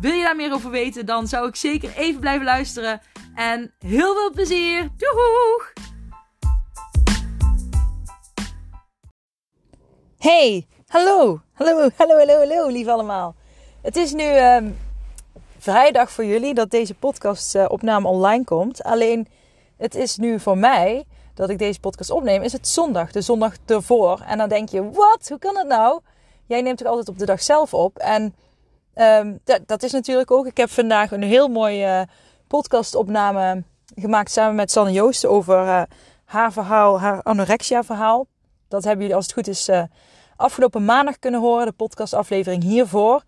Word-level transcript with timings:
Wil 0.00 0.12
je 0.12 0.22
daar 0.22 0.36
meer 0.36 0.52
over 0.52 0.70
weten, 0.70 1.06
dan 1.06 1.26
zou 1.26 1.48
ik 1.48 1.56
zeker 1.56 1.96
even 1.96 2.20
blijven 2.20 2.44
luisteren. 2.44 3.00
En 3.34 3.74
heel 3.78 4.14
veel 4.14 4.30
plezier! 4.30 4.90
Doeg! 4.96 5.72
Hey, 10.18 10.66
hallo, 10.86 11.40
hallo, 11.52 11.90
hallo, 11.96 12.16
hallo, 12.16 12.38
hallo, 12.38 12.68
lief 12.68 12.86
allemaal. 12.86 13.34
Het 13.82 13.96
is 13.96 14.12
nu 14.12 14.24
ehm, 14.24 14.70
vrijdag 15.58 16.10
voor 16.10 16.24
jullie 16.24 16.54
dat 16.54 16.70
deze 16.70 16.94
podcast 16.94 17.54
uh, 17.54 17.64
opname 17.68 18.08
online 18.08 18.44
komt. 18.44 18.82
Alleen, 18.82 19.28
het 19.76 19.94
is 19.94 20.16
nu 20.16 20.40
voor 20.40 20.58
mij 20.58 21.04
dat 21.34 21.50
ik 21.50 21.58
deze 21.58 21.80
podcast 21.80 22.10
opneem, 22.10 22.42
is 22.42 22.52
het 22.52 22.68
zondag, 22.68 23.12
de 23.12 23.20
zondag 23.20 23.54
ervoor. 23.66 24.20
En 24.26 24.38
dan 24.38 24.48
denk 24.48 24.68
je, 24.68 24.90
wat? 24.90 25.28
Hoe 25.28 25.38
kan 25.38 25.56
het 25.56 25.66
nou? 25.66 26.00
Jij 26.46 26.62
neemt 26.62 26.78
het 26.78 26.88
altijd 26.88 27.08
op 27.08 27.18
de 27.18 27.26
dag 27.26 27.42
zelf 27.42 27.74
op. 27.74 27.98
En 27.98 28.34
um, 28.94 29.40
dat 29.66 29.82
is 29.82 29.92
natuurlijk 29.92 30.30
ook. 30.30 30.46
Ik 30.46 30.56
heb 30.56 30.70
vandaag 30.70 31.10
een 31.10 31.22
heel 31.22 31.48
mooie 31.48 31.86
uh, 31.86 32.02
podcastopname 32.46 33.62
gemaakt 33.94 34.30
samen 34.30 34.54
met 34.54 34.70
Sanne 34.70 34.92
Joost 34.92 35.26
over 35.26 35.64
uh, 35.64 35.82
haar 36.24 36.52
verhaal, 36.52 37.00
haar 37.00 37.22
anorexia 37.22 37.82
verhaal. 37.82 38.26
Dat 38.68 38.84
hebben 38.84 39.00
jullie 39.00 39.16
als 39.16 39.24
het 39.24 39.34
goed 39.34 39.48
is 39.48 39.68
uh, 39.68 39.82
afgelopen 40.36 40.84
maandag 40.84 41.18
kunnen 41.18 41.40
horen, 41.40 41.66
de 41.66 41.72
podcastaflevering 41.72 42.62
hiervoor. 42.62 43.22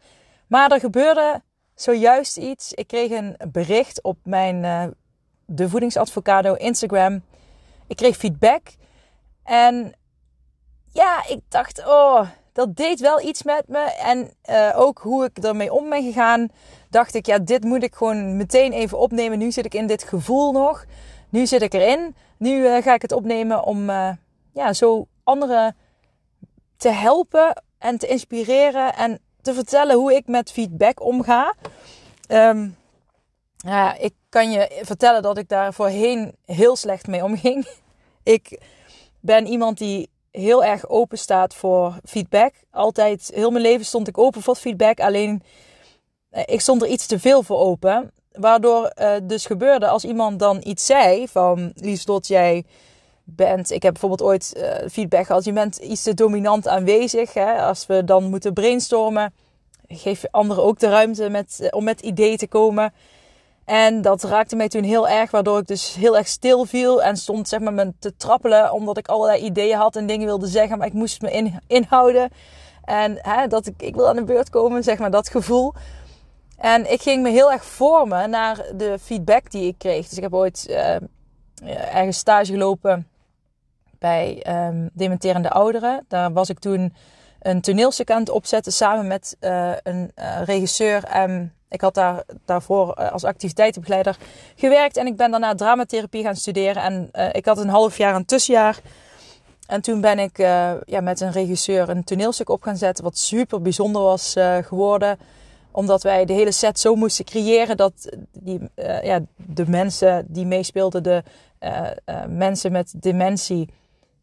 Maar 0.47 0.71
er 0.71 0.81
gebeurde 0.81 1.43
zojuist 1.75 2.37
iets. 2.37 2.73
Ik 2.73 2.87
kreeg 2.87 3.11
een 3.11 3.37
bericht 3.53 4.03
op 4.03 4.19
mijn 4.23 4.95
De 5.47 5.69
Voedingsadvocado 5.69 6.55
Instagram. 6.55 7.23
Ik 7.87 7.97
kreeg 7.97 8.17
feedback. 8.17 8.63
En 9.43 9.95
ja, 10.93 11.27
ik 11.29 11.41
dacht, 11.49 11.87
oh, 11.87 12.29
dat 12.57 12.77
deed 12.77 13.01
wel 13.01 13.21
iets 13.21 13.43
met 13.43 13.69
me. 13.69 13.79
En 13.79 14.31
uh, 14.51 14.73
ook 14.75 14.99
hoe 14.99 15.25
ik 15.25 15.39
ermee 15.39 15.73
om 15.73 15.89
ben 15.89 16.03
gegaan, 16.03 16.49
dacht 16.91 17.15
ik, 17.15 17.27
ja, 17.27 17.39
dit 17.39 17.65
moet 17.65 17.83
ik 17.83 17.95
gewoon 17.95 18.37
meteen 18.37 18.73
even 18.73 18.99
opnemen. 18.99 19.39
Nu 19.39 19.53
zit 19.53 19.65
ik 19.65 19.75
in 19.75 19.87
dit 19.87 20.03
gevoel 20.03 20.53
nog. 20.53 20.85
Nu 21.29 21.47
zit 21.47 21.63
ik 21.63 21.75
erin. 21.75 22.15
Nu 22.37 22.51
uh, 22.51 22.83
ga 22.83 22.95
ik 22.95 23.03
het 23.03 23.13
opnemen 23.13 23.65
om 23.65 23.91
uh, 23.91 24.11
ja, 24.53 24.73
zo 24.73 25.07
anderen 25.25 25.77
te 26.77 26.89
helpen 26.89 27.63
en 27.79 27.99
te 27.99 28.07
inspireren 28.07 28.95
en 28.95 29.19
te 29.43 29.55
vertellen 29.55 29.97
hoe 29.97 30.15
ik 30.15 30.27
met 30.27 30.53
feedback 30.53 31.01
omga. 31.01 31.55
Um, 32.29 32.77
ja, 33.57 33.95
ik 33.95 34.15
kan 34.29 34.51
je 34.51 34.81
vertellen 34.83 35.23
dat 35.23 35.39
ik 35.39 35.49
daar 35.49 35.75
voorheen 35.75 36.37
heel 36.45 36.77
slecht 36.77 37.07
mee 37.07 37.25
omging. 37.25 37.67
Ik 38.23 38.61
ben 39.21 39.47
iemand 39.47 39.79
die 39.79 40.11
heel 40.37 40.65
erg 40.65 40.89
open 40.89 41.19
staat 41.19 41.55
voor 41.55 41.95
feedback. 42.05 42.55
Altijd, 42.71 43.31
heel 43.35 43.51
mijn 43.51 43.63
leven 43.63 43.87
stond 43.87 44.09
ik 44.09 44.19
open 44.19 44.43
voor 44.43 44.55
feedback. 44.55 45.01
Alleen, 45.01 45.43
eh, 46.31 46.43
ik 46.47 46.61
stond 46.61 46.83
er 46.83 46.89
iets 46.89 47.07
te 47.07 47.19
veel 47.19 47.43
voor 47.43 47.59
open. 47.59 48.11
Waardoor 48.33 48.93
uh, 49.01 49.13
dus 49.23 49.47
gebeurde 49.47 49.89
als 49.89 50.05
iemand 50.05 50.39
dan 50.39 50.61
iets 50.65 50.87
zei 50.87 51.29
van... 51.29 51.73
Lieslot, 51.75 52.27
jij 52.27 52.65
bent... 53.25 53.71
Ik 53.71 53.83
heb 53.83 53.93
bijvoorbeeld 53.93 54.31
ooit 54.31 54.53
uh, 54.57 54.89
feedback 54.91 55.27
gehad. 55.27 55.45
Je 55.45 55.53
bent 55.53 55.77
iets 55.77 56.03
te 56.03 56.15
dominant 56.15 56.69
aanwezig. 56.69 57.35
Hè? 57.35 57.63
Als 57.63 57.87
we 57.87 58.05
dan 58.05 58.25
moeten 58.25 58.53
brainstormen... 58.53 59.35
Geef 59.89 60.25
anderen 60.31 60.65
ook 60.65 60.79
de 60.79 60.89
ruimte 60.89 61.29
met, 61.29 61.69
om 61.71 61.85
met 61.85 62.01
ideeën 62.01 62.37
te 62.37 62.49
komen. 62.49 62.93
En 63.67 64.03
dat 64.03 64.23
raakte 64.23 64.57
mij 64.57 64.69
toen 64.69 64.83
heel 64.83 65.09
erg, 65.09 65.31
waardoor 65.31 65.59
ik 65.59 65.67
dus 65.67 65.95
heel 65.95 66.17
erg 66.17 66.27
stil 66.27 66.65
viel 66.65 67.03
en 67.03 67.17
stond 67.17 67.49
zeg 67.49 67.61
maar 67.61 67.73
me 67.73 67.93
te 67.99 68.17
trappelen 68.17 68.73
omdat 68.73 68.99
ik 68.99 69.09
allerlei 69.09 69.43
ideeën 69.43 69.77
had 69.77 69.97
en 69.97 70.07
dingen 70.07 70.27
wilde 70.27 70.47
zeggen, 70.47 70.79
maar 70.79 70.87
ik 70.87 70.93
moest 70.93 71.23
me 71.23 71.33
in, 71.33 71.61
inhouden. 71.67 72.31
En 72.85 73.19
hè, 73.21 73.47
dat 73.47 73.67
ik, 73.67 73.83
ik 73.83 73.95
wil 73.95 74.09
aan 74.09 74.17
de 74.17 74.25
beurt 74.25 74.51
komen, 74.51 74.83
zeg 74.83 74.99
maar 74.99 75.11
dat 75.11 75.29
gevoel. 75.29 75.75
En 76.57 76.93
ik 76.93 77.03
ging 77.03 77.23
me 77.23 77.31
heel 77.31 77.53
erg 77.53 77.65
vormen 77.65 78.31
naar 78.31 78.67
de 78.77 78.99
feedback 79.03 79.51
die 79.51 79.67
ik 79.67 79.79
kreeg. 79.79 80.09
Dus 80.09 80.17
ik 80.17 80.23
heb 80.23 80.35
ooit 80.35 80.67
uh, 80.71 80.97
ergens 81.95 82.19
stage 82.19 82.53
gelopen 82.53 83.09
bij 83.99 84.47
um, 84.49 84.91
dementerende 84.93 85.51
ouderen. 85.51 86.05
Daar 86.09 86.33
was 86.33 86.49
ik 86.49 86.59
toen 86.59 86.95
een 87.41 87.61
toneelstuk 87.61 88.11
aan 88.11 88.21
het 88.21 88.31
opzetten 88.31 88.73
samen 88.73 89.07
met 89.07 89.37
uh, 89.41 89.73
een 89.83 90.13
regisseur 90.45 91.05
en 91.05 91.56
ik 91.69 91.81
had 91.81 91.95
daar, 91.95 92.25
daarvoor 92.45 92.93
eh, 92.93 93.13
als 93.13 93.25
activiteitenbegeleider 93.25 94.17
gewerkt. 94.55 94.97
En 94.97 95.07
ik 95.07 95.17
ben 95.17 95.31
daarna 95.31 95.55
dramatherapie 95.55 96.23
gaan 96.23 96.37
studeren. 96.37 96.83
En 96.83 97.11
uh, 97.13 97.29
ik 97.33 97.45
had 97.45 97.59
een 97.59 97.69
half 97.69 97.97
jaar 97.97 98.15
een 98.15 98.25
tussenjaar. 98.25 98.81
En 99.67 99.81
toen 99.81 100.01
ben 100.01 100.19
ik 100.19 100.39
uh, 100.39 100.73
ja, 100.85 101.01
met 101.01 101.21
een 101.21 101.33
regisseur 101.33 101.89
een 101.89 102.05
toneelstuk 102.05 102.49
op 102.49 102.63
gaan 102.63 102.77
zetten. 102.77 103.05
Wat 103.05 103.19
super 103.19 103.63
bijzonder 103.63 104.03
was 104.03 104.35
geworden. 104.63 105.19
Omdat 105.71 106.03
wij 106.03 106.25
de 106.25 106.33
hele 106.33 106.53
set 106.53 106.81
zo 106.81 106.95
moesten 106.95 107.25
creëren 107.25 107.77
dat 107.77 108.17
die, 108.33 108.61
ja, 109.03 109.21
de 109.37 109.69
mensen 109.69 110.27
die 110.29 110.47
meespeelden, 110.47 111.03
de 111.03 111.23
mensen 112.29 112.73
met 112.73 112.93
dementie. 112.97 113.69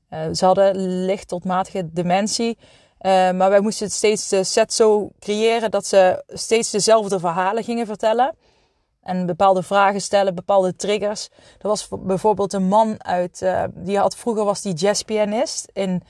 ze 0.09 0.45
hadden 0.45 0.75
licht 1.05 1.27
tot 1.27 1.43
matige 1.43 1.93
dementie. 1.93 2.57
Uh, 3.03 3.31
maar 3.31 3.50
wij 3.50 3.59
moesten 3.59 3.91
steeds 3.91 4.30
de 4.30 4.44
set 4.44 4.74
zo 4.74 5.09
creëren 5.19 5.72
dat 5.72 5.86
ze 5.86 6.24
steeds 6.28 6.72
dezelfde 6.72 7.19
verhalen 7.19 7.64
gingen 7.64 7.86
vertellen. 7.86 8.36
En 9.02 9.25
bepaalde 9.25 9.64
vragen 9.64 10.02
stellen, 10.02 10.36
bepaalde 10.36 10.75
triggers. 10.75 11.30
Er 11.62 11.68
was 11.68 11.88
bijvoorbeeld 12.00 12.53
een 12.53 12.68
man 12.68 13.03
uit, 13.03 13.41
uh, 13.41 13.64
die 13.74 13.97
had 13.97 14.16
vroeger 14.16 14.44
was 14.44 14.62
die 14.62 14.74
jazzpianist. 14.74 15.69
In, 15.74 16.03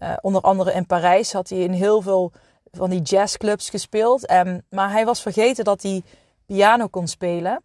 uh, 0.00 0.12
onder 0.20 0.40
andere 0.40 0.72
in 0.72 0.86
Parijs 0.86 1.32
had 1.32 1.48
hij 1.48 1.58
in 1.58 1.72
heel 1.72 2.02
veel 2.02 2.32
van 2.70 2.90
die 2.90 3.02
jazzclubs 3.02 3.70
gespeeld. 3.70 4.28
Maar 4.70 4.90
hij 4.90 5.04
was 5.04 5.22
vergeten 5.22 5.64
dat 5.64 5.82
hij 5.82 6.02
piano 6.46 6.86
kon 6.86 7.08
spelen. 7.08 7.62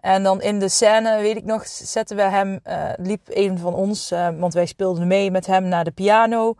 En 0.00 0.22
dan 0.22 0.42
in 0.42 0.58
de 0.58 0.68
scène, 0.68 1.20
weet 1.20 1.36
ik 1.36 1.44
nog, 1.44 1.66
zetten 1.66 2.16
we 2.16 2.22
hem, 2.22 2.60
liep 2.96 3.20
een 3.28 3.58
van 3.58 3.74
ons, 3.74 4.08
want 4.38 4.54
wij 4.54 4.66
speelden 4.66 5.06
mee 5.06 5.30
met 5.30 5.46
hem 5.46 5.64
naar 5.64 5.84
de 5.84 5.90
piano. 5.90 6.54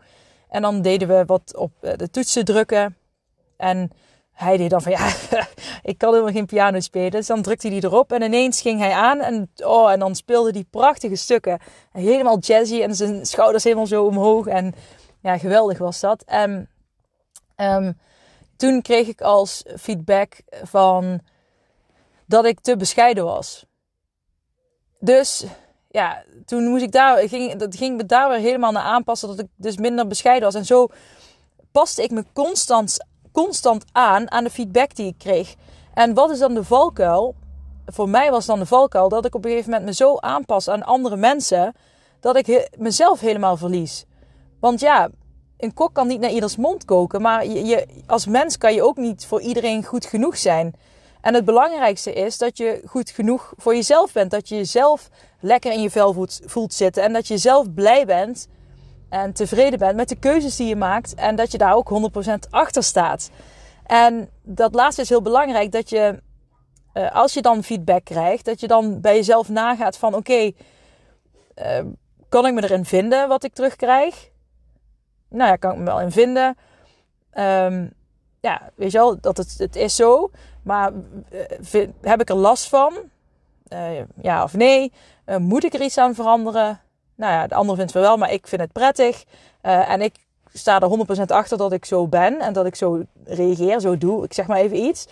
En 0.53 0.61
dan 0.61 0.81
deden 0.81 1.07
we 1.07 1.25
wat 1.25 1.55
op 1.55 1.71
eh, 1.79 1.97
de 1.97 2.09
toetsen 2.09 2.45
drukken. 2.45 2.97
En 3.57 3.91
hij 4.31 4.57
deed 4.57 4.69
dan 4.69 4.81
van 4.81 4.91
ja, 4.97 5.13
ik 5.83 5.97
kan 5.97 6.09
helemaal 6.11 6.33
geen 6.33 6.45
piano 6.45 6.79
spelen. 6.79 7.11
Dus 7.11 7.27
dan 7.27 7.41
drukte 7.41 7.67
hij 7.67 7.79
erop 7.79 8.11
en 8.11 8.21
ineens 8.21 8.61
ging 8.61 8.79
hij 8.79 8.91
aan. 8.91 9.19
En, 9.19 9.51
oh, 9.63 9.91
en 9.91 9.99
dan 9.99 10.15
speelde 10.15 10.51
hij 10.51 10.65
prachtige 10.69 11.15
stukken. 11.15 11.59
Helemaal 11.91 12.39
jazzy 12.39 12.81
en 12.81 12.95
zijn 12.95 13.25
schouders 13.25 13.63
helemaal 13.63 13.87
zo 13.87 14.05
omhoog. 14.05 14.47
En 14.47 14.73
ja, 15.19 15.37
geweldig 15.37 15.77
was 15.77 15.99
dat. 15.99 16.23
En 16.23 16.69
um, 17.57 17.97
toen 18.55 18.81
kreeg 18.81 19.07
ik 19.07 19.21
als 19.21 19.63
feedback 19.77 20.41
van 20.63 21.19
dat 22.25 22.45
ik 22.45 22.59
te 22.59 22.77
bescheiden 22.77 23.23
was. 23.23 23.65
Dus 24.99 25.45
ja, 25.93 26.23
toen 26.45 26.67
moest 26.67 26.83
ik 26.83 26.91
daar, 26.91 27.29
ging, 27.29 27.55
dat 27.55 27.75
ging 27.75 27.97
me 27.97 28.05
daar 28.05 28.29
weer 28.29 28.39
helemaal 28.39 28.71
naar 28.71 28.83
aanpassen. 28.83 29.27
Dat 29.27 29.39
ik 29.39 29.47
dus 29.55 29.77
minder 29.77 30.07
bescheiden 30.07 30.43
was. 30.43 30.55
En 30.55 30.65
zo 30.65 30.87
paste 31.71 32.03
ik 32.03 32.11
me 32.11 32.25
constant, 32.33 32.97
constant 33.31 33.85
aan 33.91 34.31
aan 34.31 34.43
de 34.43 34.49
feedback 34.49 34.95
die 34.95 35.07
ik 35.07 35.17
kreeg. 35.17 35.55
En 35.93 36.13
wat 36.13 36.29
is 36.29 36.39
dan 36.39 36.53
de 36.53 36.63
valkuil? 36.63 37.35
Voor 37.85 38.09
mij 38.09 38.31
was 38.31 38.45
dan 38.45 38.59
de 38.59 38.65
valkuil 38.65 39.09
dat 39.09 39.25
ik 39.25 39.35
op 39.35 39.43
een 39.43 39.49
gegeven 39.49 39.71
moment 39.71 39.89
me 39.89 39.95
zo 39.95 40.17
aanpas 40.17 40.67
aan 40.67 40.83
andere 40.83 41.15
mensen. 41.15 41.73
Dat 42.19 42.35
ik 42.35 42.69
mezelf 42.77 43.19
helemaal 43.19 43.57
verlies. 43.57 44.05
Want 44.59 44.79
ja, 44.79 45.09
een 45.57 45.73
kok 45.73 45.93
kan 45.93 46.07
niet 46.07 46.19
naar 46.19 46.31
ieders 46.31 46.55
mond 46.55 46.85
koken. 46.85 47.21
Maar 47.21 47.45
je, 47.45 47.65
je, 47.65 47.87
als 48.07 48.25
mens 48.25 48.57
kan 48.57 48.73
je 48.73 48.83
ook 48.83 48.97
niet 48.97 49.25
voor 49.25 49.41
iedereen 49.41 49.85
goed 49.85 50.05
genoeg 50.05 50.37
zijn. 50.37 50.73
En 51.23 51.33
het 51.33 51.45
belangrijkste 51.45 52.13
is 52.13 52.37
dat 52.37 52.57
je 52.57 52.81
goed 52.85 53.09
genoeg 53.09 53.53
voor 53.57 53.75
jezelf 53.75 54.11
bent. 54.11 54.31
Dat 54.31 54.49
je 54.49 54.55
jezelf 54.55 55.09
lekker 55.39 55.71
in 55.71 55.81
je 55.81 55.89
vel 55.89 56.27
voelt, 56.45 56.73
zitten. 56.73 57.03
En 57.03 57.13
dat 57.13 57.27
je 57.27 57.37
zelf 57.37 57.73
blij 57.73 58.05
bent 58.05 58.47
en 59.09 59.33
tevreden 59.33 59.79
bent 59.79 59.95
met 59.95 60.09
de 60.09 60.15
keuzes 60.15 60.55
die 60.55 60.67
je 60.67 60.75
maakt. 60.75 61.15
En 61.15 61.35
dat 61.35 61.51
je 61.51 61.57
daar 61.57 61.75
ook 61.75 62.11
100% 62.27 62.49
achter 62.49 62.83
staat. 62.83 63.29
En 63.85 64.29
dat 64.41 64.73
laatste 64.73 65.01
is 65.01 65.09
heel 65.09 65.21
belangrijk. 65.21 65.71
Dat 65.71 65.89
je, 65.89 66.21
uh, 66.93 67.15
als 67.15 67.33
je 67.33 67.41
dan 67.41 67.63
feedback 67.63 68.05
krijgt, 68.05 68.45
dat 68.45 68.59
je 68.59 68.67
dan 68.67 69.01
bij 69.01 69.15
jezelf 69.15 69.49
nagaat 69.49 69.97
van 69.97 70.15
oké, 70.15 70.51
uh, 71.55 71.79
kan 72.29 72.45
ik 72.45 72.53
me 72.53 72.63
erin 72.63 72.85
vinden 72.85 73.27
wat 73.27 73.43
ik 73.43 73.53
terugkrijg? 73.53 74.29
Nou 75.29 75.49
ja, 75.49 75.55
kan 75.55 75.71
ik 75.71 75.77
me 75.77 75.83
wel 75.83 76.01
in 76.01 76.11
vinden. 76.11 76.57
Um, 77.33 77.93
ja, 78.39 78.71
weet 78.75 78.91
je 78.91 78.97
wel, 78.97 79.19
dat 79.19 79.37
het, 79.37 79.55
het 79.57 79.75
is 79.75 79.95
zo. 79.95 80.31
Maar 80.63 80.91
uh, 81.71 81.87
heb 82.01 82.21
ik 82.21 82.29
er 82.29 82.35
last 82.35 82.69
van? 82.69 82.93
ja 84.21 84.43
of 84.43 84.53
nee? 84.53 84.91
moet 85.37 85.63
ik 85.63 85.73
er 85.73 85.81
iets 85.81 85.97
aan 85.97 86.15
veranderen? 86.15 86.81
Nou 87.15 87.33
ja, 87.33 87.47
de 87.47 87.55
ander 87.55 87.75
vindt 87.75 87.93
het 87.93 88.03
wel, 88.03 88.17
maar 88.17 88.31
ik 88.31 88.47
vind 88.47 88.61
het 88.61 88.71
prettig. 88.71 89.23
en 89.61 90.01
ik 90.01 90.15
sta 90.53 90.79
er 90.79 91.05
100% 91.19 91.21
achter 91.25 91.57
dat 91.57 91.71
ik 91.71 91.85
zo 91.85 92.07
ben 92.07 92.39
en 92.39 92.53
dat 92.53 92.65
ik 92.65 92.75
zo 92.75 93.03
reageer, 93.23 93.79
zo 93.79 93.97
doe. 93.97 94.23
Ik 94.23 94.33
zeg 94.33 94.47
maar 94.47 94.57
even 94.57 94.77
iets. 94.77 95.07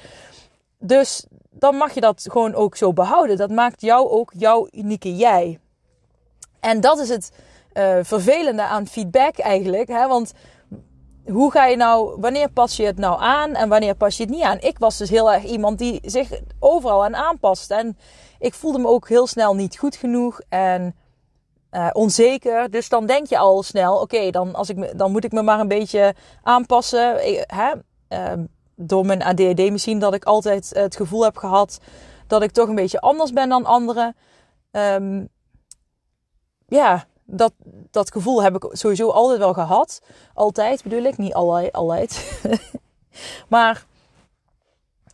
Dus 0.78 1.26
dan 1.50 1.76
mag 1.76 1.94
je 1.94 2.02
dat 2.02 2.26
gewoon 2.30 2.54
ook 2.54 2.76
zo 2.76 2.94
behouden. 2.94 3.38
Dat 3.38 3.50
maakt 3.50 3.82
jou 3.82 4.10
ook 4.10 4.32
jouw 4.36 4.68
unieke 4.72 5.16
jij. 5.16 5.60
En 6.60 6.82
dat 6.82 7.00
is 7.00 7.10
het 7.10 7.32
vervelende 8.02 8.62
aan 8.62 8.88
feedback 8.88 9.38
eigenlijk. 9.38 9.88
Hè? 9.88 10.08
Want 10.08 10.34
hoe 11.26 11.52
ga 11.52 11.66
je 11.66 11.76
nou, 11.76 12.20
wanneer 12.20 12.52
pas 12.52 12.76
je 12.76 12.86
het 12.86 12.98
nou 12.98 13.22
aan 13.22 13.54
en 13.54 13.70
wanneer 13.70 13.96
pas 13.96 14.18
je 14.18 14.24
het 14.24 14.32
niet 14.32 14.44
aan? 14.44 14.60
Ik 14.60 14.80
was 14.80 14.98
dus 14.98 15.10
heel 15.10 15.32
erg 15.32 15.44
iemand 15.44 15.78
die 15.78 16.00
zich 16.04 16.30
overal 16.60 17.04
aan 17.04 17.16
aanpast. 17.16 17.72
En 17.72 17.98
ik 18.40 18.54
voelde 18.54 18.80
me 18.80 18.88
ook 18.88 19.10
heel 19.10 19.28
snel 19.28 19.56
niet 19.56 19.78
goed 19.78 19.96
genoeg 19.96 20.42
en 20.50 20.96
uh, 21.72 21.90
onzeker. 21.94 22.72
Dus 22.72 22.90
dan 22.90 23.06
denk 23.06 23.28
je 23.28 23.38
al 23.38 23.64
snel, 23.64 24.00
oké, 24.00 24.30
dan 24.30 24.52
dan, 24.52 24.88
dan 24.96 25.12
moet 25.12 25.24
ik 25.24 25.32
me 25.32 25.42
maar 25.42 25.60
een 25.60 25.68
beetje 25.68 26.16
aanpassen. 26.44 27.16
hè? 27.48 27.72
Uh, 28.10 28.44
door 28.76 29.06
mijn 29.06 29.24
ADHD 29.24 29.72
misschien 29.72 30.00
dat 30.00 30.14
ik 30.14 30.24
altijd 30.24 30.70
het 30.74 30.96
gevoel 30.96 31.24
heb 31.24 31.38
gehad 31.38 31.80
dat 32.28 32.42
ik 32.42 32.52
toch 32.52 32.68
een 32.68 32.76
beetje 32.76 33.00
anders 33.00 33.34
ben 33.34 33.50
dan 33.50 33.66
anderen. 33.66 34.16
Um, 34.72 35.30
ja, 36.68 37.06
dat, 37.32 37.54
dat 37.92 38.12
gevoel 38.12 38.44
heb 38.44 38.56
ik 38.56 38.70
sowieso 38.72 39.10
altijd 39.10 39.40
wel 39.40 39.54
gehad. 39.54 40.02
Altijd 40.34 40.84
bedoel 40.84 41.04
ik, 41.04 41.18
niet 41.18 41.34
altijd. 41.34 41.72
altijd. 41.72 42.42
maar 43.50 43.86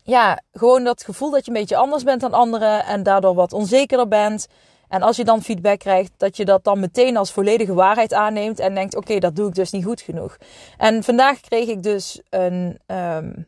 ja, 0.04 0.42
gewoon 0.52 0.84
dat 0.84 1.04
gevoel 1.04 1.31
dat 1.31 1.46
je 1.46 1.52
een 1.52 1.58
beetje 1.58 1.78
anders 1.78 2.04
bent 2.04 2.22
dan 2.22 2.34
anderen 2.34 2.86
en 2.86 3.04
daardoor 3.04 3.34
wat 3.34 3.54
onzekerder 3.54 4.08
bent. 4.08 4.48
En 4.88 5.02
als 5.02 5.18
je 5.18 5.24
dan 5.24 5.42
feedback 5.42 5.80
krijgt, 5.80 6.12
dat 6.18 6.38
je 6.38 6.46
dat 6.46 6.64
dan 6.64 6.80
meteen 6.80 7.18
als 7.18 7.31
volledige 7.31 7.74
waarheid 7.74 8.14
aanneemt 8.14 8.60
en 8.60 8.74
denkt: 8.74 8.96
oké, 8.96 9.19
dat 9.19 9.36
doe 9.36 9.48
ik 9.48 9.56
dus 9.56 9.72
niet 9.72 9.86
goed 9.86 10.02
genoeg. 10.02 10.38
En 10.78 11.04
vandaag 11.04 11.40
kreeg 11.40 11.68
ik 11.68 11.84
dus 11.84 12.22
een, 12.30 12.80
um, 12.86 13.48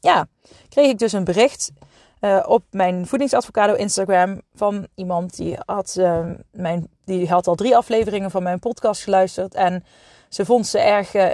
ja, 0.00 0.26
kreeg 0.68 0.90
ik 0.90 0.98
dus 0.98 1.12
een 1.12 1.24
bericht 1.24 1.70
uh, 2.20 2.44
op 2.46 2.62
mijn 2.70 3.06
voedingsadvocado 3.06 3.74
Instagram 3.74 4.40
van 4.54 4.86
iemand 4.94 5.36
die 5.36 5.58
had, 5.64 5.96
uh, 5.98 6.26
mijn, 6.52 6.88
die 7.04 7.28
had 7.28 7.46
al 7.46 7.54
drie 7.54 7.76
afleveringen 7.76 8.30
van 8.30 8.42
mijn 8.42 8.58
podcast 8.58 9.02
geluisterd. 9.02 9.54
En 9.54 9.84
ze 10.28 10.44
vond 10.44 10.66
ze 10.66 10.78
erg 10.78 11.14
uh, 11.14 11.30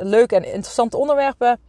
leuk 0.00 0.32
en 0.32 0.44
interessante 0.44 0.96
onderwerpen. 0.96 1.60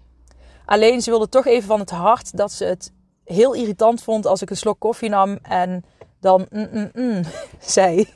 Alleen 0.66 1.02
ze 1.02 1.10
wilde 1.10 1.30
toch 1.30 1.46
even 1.46 1.68
van 1.68 1.80
het 1.80 1.90
hart 1.90 2.38
dat 2.38 2.52
ze 2.52 2.66
het 2.66 2.92
heel 3.24 3.54
irritant 3.54 4.04
vond 4.04 4.26
als 4.26 4.42
ik 4.42 4.50
een 4.50 4.58
slok 4.58 4.80
koffie 4.80 5.10
nam 5.10 5.38
en 5.42 5.86
dan 6.20 6.48
mm, 6.50 6.68
mm, 6.72 6.90
mm, 6.94 7.22
zei. 7.60 8.08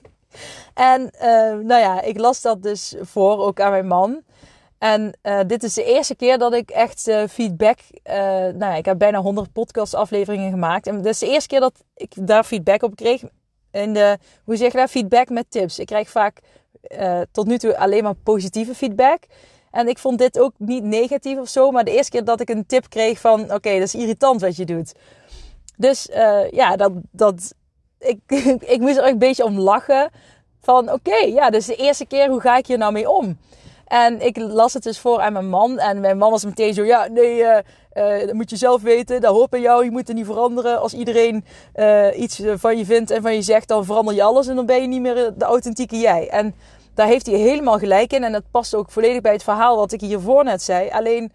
En 0.73 1.11
nou 1.65 1.79
ja, 1.79 2.01
ik 2.01 2.19
las 2.19 2.41
dat 2.41 2.63
dus 2.63 2.95
voor 3.01 3.37
ook 3.37 3.59
aan 3.59 3.71
mijn 3.71 3.87
man. 3.87 4.21
En 4.81 5.13
uh, 5.23 5.39
dit 5.47 5.63
is 5.63 5.73
de 5.73 5.83
eerste 5.83 6.15
keer 6.15 6.37
dat 6.37 6.53
ik 6.53 6.69
echt 6.69 7.11
feedback. 7.29 7.79
Uh, 8.03 8.13
nou 8.13 8.57
ja, 8.57 8.75
ik 8.75 8.85
heb 8.85 8.97
bijna 8.97 9.19
100 9.19 9.51
podcast 9.51 9.93
afleveringen 9.93 10.51
gemaakt. 10.51 10.87
En 10.87 10.95
dit 10.95 11.05
is 11.05 11.19
de 11.19 11.27
eerste 11.27 11.47
keer 11.47 11.59
dat 11.59 11.83
ik 11.95 12.13
daar 12.15 12.43
feedback 12.43 12.83
op 12.83 12.95
kreeg. 12.95 13.21
In 13.71 13.93
de, 13.93 14.17
hoe 14.43 14.55
zeg 14.55 14.71
je 14.71 14.77
dat? 14.77 14.89
Feedback 14.89 15.29
met 15.29 15.45
tips. 15.49 15.79
Ik 15.79 15.85
krijg 15.85 16.09
vaak 16.09 16.39
tot 17.31 17.47
nu 17.47 17.57
toe 17.57 17.77
alleen 17.77 18.03
maar 18.03 18.15
positieve 18.15 18.75
feedback. 18.75 19.23
En 19.71 19.87
ik 19.87 19.97
vond 19.97 20.17
dit 20.17 20.39
ook 20.39 20.53
niet 20.57 20.83
negatief 20.83 21.37
of 21.37 21.49
zo. 21.49 21.71
Maar 21.71 21.83
de 21.83 21.95
eerste 21.95 22.11
keer 22.11 22.23
dat 22.23 22.41
ik 22.41 22.49
een 22.49 22.65
tip 22.65 22.89
kreeg 22.89 23.19
van: 23.19 23.41
oké, 23.41 23.73
dat 23.73 23.81
is 23.81 23.95
irritant 23.95 24.41
wat 24.41 24.55
je 24.55 24.65
doet. 24.65 24.93
Dus 25.77 26.09
ja, 26.51 26.75
dat. 26.75 26.91
dat 27.11 27.53
ik, 27.99 28.19
ik 28.75 28.79
moest 28.79 28.97
er 28.97 29.07
een 29.07 29.19
beetje 29.19 29.43
om 29.43 29.59
lachen. 29.59 30.09
Van 30.61 30.91
oké, 30.91 31.15
ja, 31.15 31.49
dus 31.49 31.65
de 31.65 31.75
eerste 31.75 32.05
keer, 32.05 32.29
hoe 32.29 32.41
ga 32.41 32.57
ik 32.57 32.67
hier 32.67 32.77
nou 32.77 32.91
mee 32.91 33.09
om? 33.09 33.37
En 33.91 34.21
ik 34.21 34.37
las 34.37 34.73
het 34.73 34.83
dus 34.83 34.99
voor 34.99 35.21
aan 35.21 35.33
mijn 35.33 35.49
man. 35.49 35.79
En 35.79 35.99
mijn 35.99 36.17
man 36.17 36.31
was 36.31 36.45
meteen 36.45 36.73
zo: 36.73 36.83
ja, 36.83 37.07
nee, 37.07 37.37
uh, 37.37 37.57
uh, 37.93 38.25
dat 38.25 38.33
moet 38.33 38.49
je 38.49 38.55
zelf 38.55 38.81
weten. 38.81 39.21
Dat 39.21 39.35
hoort 39.35 39.49
bij 39.49 39.59
jou. 39.59 39.83
Je 39.83 39.91
moet 39.91 40.09
er 40.09 40.13
niet 40.13 40.25
veranderen. 40.25 40.81
Als 40.81 40.93
iedereen 40.93 41.45
uh, 41.75 42.19
iets 42.19 42.41
van 42.55 42.77
je 42.77 42.85
vindt 42.85 43.11
en 43.11 43.21
van 43.21 43.33
je 43.33 43.41
zegt, 43.41 43.67
dan 43.67 43.85
verander 43.85 44.13
je 44.13 44.23
alles. 44.23 44.47
En 44.47 44.55
dan 44.55 44.65
ben 44.65 44.81
je 44.81 44.87
niet 44.87 45.01
meer 45.01 45.33
de 45.37 45.45
authentieke 45.45 45.99
jij. 45.99 46.29
En 46.29 46.55
daar 46.93 47.07
heeft 47.07 47.25
hij 47.25 47.35
helemaal 47.35 47.77
gelijk 47.77 48.13
in. 48.13 48.23
En 48.23 48.31
dat 48.31 48.51
past 48.51 48.75
ook 48.75 48.91
volledig 48.91 49.21
bij 49.21 49.33
het 49.33 49.43
verhaal 49.43 49.75
wat 49.75 49.91
ik 49.91 50.01
hiervoor 50.01 50.43
net 50.43 50.61
zei. 50.61 50.89
Alleen. 50.89 51.31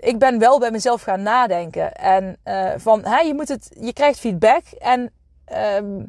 ik 0.00 0.18
ben 0.18 0.38
wel 0.38 0.58
bij 0.58 0.70
mezelf 0.70 1.02
gaan 1.02 1.22
nadenken. 1.22 1.92
En 1.94 2.36
van, 2.76 3.04
hè, 3.04 3.20
je, 3.20 3.34
moet 3.34 3.48
het, 3.48 3.76
je 3.80 3.92
krijgt 3.92 4.18
feedback. 4.18 4.62
En 4.78 5.12
ehm, 5.44 6.02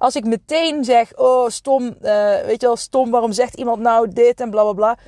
als 0.00 0.16
ik 0.16 0.24
meteen 0.24 0.84
zeg, 0.84 1.16
oh 1.16 1.48
stom, 1.48 1.82
uh, 1.84 2.40
weet 2.40 2.60
je 2.60 2.66
wel, 2.66 2.76
stom, 2.76 3.10
waarom 3.10 3.32
zegt 3.32 3.54
iemand 3.54 3.80
nou 3.80 4.08
dit 4.08 4.40
en 4.40 4.50
bla 4.50 4.62
bla 4.62 4.72
bla. 4.72 4.98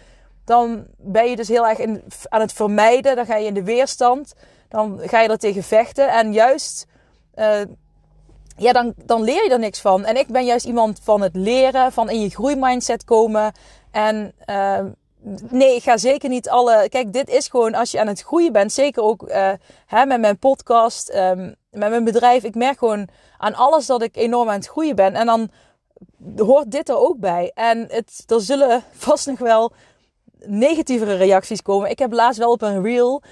Dan 0.44 0.86
ben 0.96 1.30
je 1.30 1.36
dus 1.36 1.48
heel 1.48 1.66
erg 1.66 1.78
in, 1.78 2.02
aan 2.28 2.40
het 2.40 2.52
vermijden. 2.52 3.16
Dan 3.16 3.26
ga 3.26 3.36
je 3.36 3.46
in 3.46 3.54
de 3.54 3.62
weerstand. 3.62 4.34
Dan 4.68 5.00
ga 5.02 5.20
je 5.20 5.28
er 5.28 5.38
tegen 5.38 5.62
vechten. 5.62 6.08
En 6.10 6.32
juist, 6.32 6.86
uh, 7.34 7.60
ja, 8.56 8.72
dan, 8.72 8.94
dan 9.04 9.22
leer 9.22 9.44
je 9.44 9.50
er 9.50 9.58
niks 9.58 9.80
van. 9.80 10.04
En 10.04 10.16
ik 10.16 10.26
ben 10.26 10.44
juist 10.44 10.66
iemand 10.66 11.00
van 11.02 11.20
het 11.20 11.34
leren, 11.34 11.92
van 11.92 12.10
in 12.10 12.20
je 12.20 12.30
groeimindset 12.30 13.04
komen. 13.04 13.52
En 13.90 14.34
uh, 14.46 14.80
nee, 15.50 15.74
ik 15.74 15.82
ga 15.82 15.96
zeker 15.96 16.28
niet 16.28 16.48
alle. 16.48 16.88
Kijk, 16.88 17.12
dit 17.12 17.28
is 17.28 17.48
gewoon 17.48 17.74
als 17.74 17.90
je 17.90 18.00
aan 18.00 18.06
het 18.06 18.22
groeien 18.22 18.52
bent. 18.52 18.72
Zeker 18.72 19.02
ook 19.02 19.22
uh, 19.22 19.50
hè, 19.86 20.06
met 20.06 20.20
mijn 20.20 20.38
podcast, 20.38 21.14
um, 21.14 21.54
met 21.70 21.90
mijn 21.90 22.04
bedrijf. 22.04 22.44
Ik 22.44 22.54
merk 22.54 22.78
gewoon 22.78 23.08
aan 23.38 23.54
alles 23.54 23.86
dat 23.86 24.02
ik 24.02 24.16
enorm 24.16 24.48
aan 24.48 24.54
het 24.54 24.68
groeien 24.68 24.96
ben. 24.96 25.14
En 25.14 25.26
dan 25.26 25.50
hoort 26.36 26.70
dit 26.70 26.88
er 26.88 26.98
ook 26.98 27.18
bij. 27.18 27.50
En 27.54 27.86
het, 27.88 28.24
er 28.26 28.40
zullen 28.40 28.82
vast 29.08 29.26
nog 29.26 29.38
wel 29.38 29.72
negatievere 30.44 31.14
reacties 31.14 31.62
komen. 31.62 31.90
Ik 31.90 31.98
heb 31.98 32.12
laatst 32.12 32.38
wel 32.38 32.50
op 32.50 32.62
een 32.62 32.82
reel. 32.82 33.22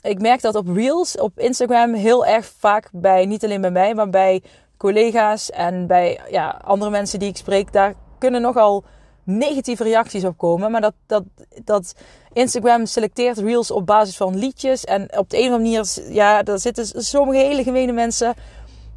Ik 0.00 0.20
merk 0.20 0.40
dat 0.40 0.54
op 0.54 0.68
reels 0.68 1.16
op 1.16 1.38
Instagram 1.38 1.94
heel 1.94 2.26
erg 2.26 2.52
vaak 2.58 2.88
bij, 2.92 3.26
niet 3.26 3.44
alleen 3.44 3.60
bij 3.60 3.70
mij, 3.70 3.94
maar 3.94 4.10
bij 4.10 4.42
collega's 4.76 5.50
en 5.50 5.86
bij 5.86 6.20
ja, 6.30 6.60
andere 6.64 6.90
mensen 6.90 7.18
die 7.18 7.28
ik 7.28 7.36
spreek, 7.36 7.72
daar 7.72 7.94
kunnen 8.18 8.40
nogal 8.40 8.84
negatieve 9.24 9.82
reacties 9.82 10.24
op 10.24 10.38
komen. 10.38 10.70
Maar 10.70 10.80
dat, 10.80 10.94
dat, 11.06 11.24
dat 11.64 11.94
Instagram 12.32 12.86
selecteert 12.86 13.38
reels 13.38 13.70
op 13.70 13.86
basis 13.86 14.16
van 14.16 14.38
liedjes. 14.38 14.84
En 14.84 15.18
op 15.18 15.30
de 15.30 15.36
een 15.36 15.46
of 15.46 15.52
andere 15.52 15.70
manier, 15.70 16.14
ja, 16.14 16.42
daar 16.42 16.58
zitten 16.58 17.04
sommige 17.04 17.38
hele 17.38 17.62
gemene 17.62 17.92
mensen 17.92 18.34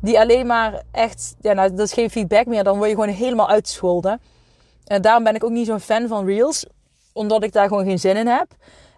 die 0.01 0.19
alleen 0.19 0.47
maar 0.47 0.83
echt, 0.91 1.35
ja, 1.41 1.53
nou, 1.53 1.69
dat 1.69 1.87
is 1.87 1.93
geen 1.93 2.09
feedback 2.09 2.45
meer. 2.45 2.63
Dan 2.63 2.77
word 2.77 2.89
je 2.89 2.95
gewoon 2.95 3.09
helemaal 3.09 3.49
uitgescholden. 3.49 4.21
En 4.85 5.01
daarom 5.01 5.23
ben 5.23 5.35
ik 5.35 5.43
ook 5.43 5.51
niet 5.51 5.67
zo'n 5.67 5.79
fan 5.79 6.07
van 6.07 6.25
reels. 6.25 6.65
Omdat 7.13 7.43
ik 7.43 7.51
daar 7.51 7.67
gewoon 7.67 7.85
geen 7.85 7.99
zin 7.99 8.17
in 8.17 8.27
heb. 8.27 8.47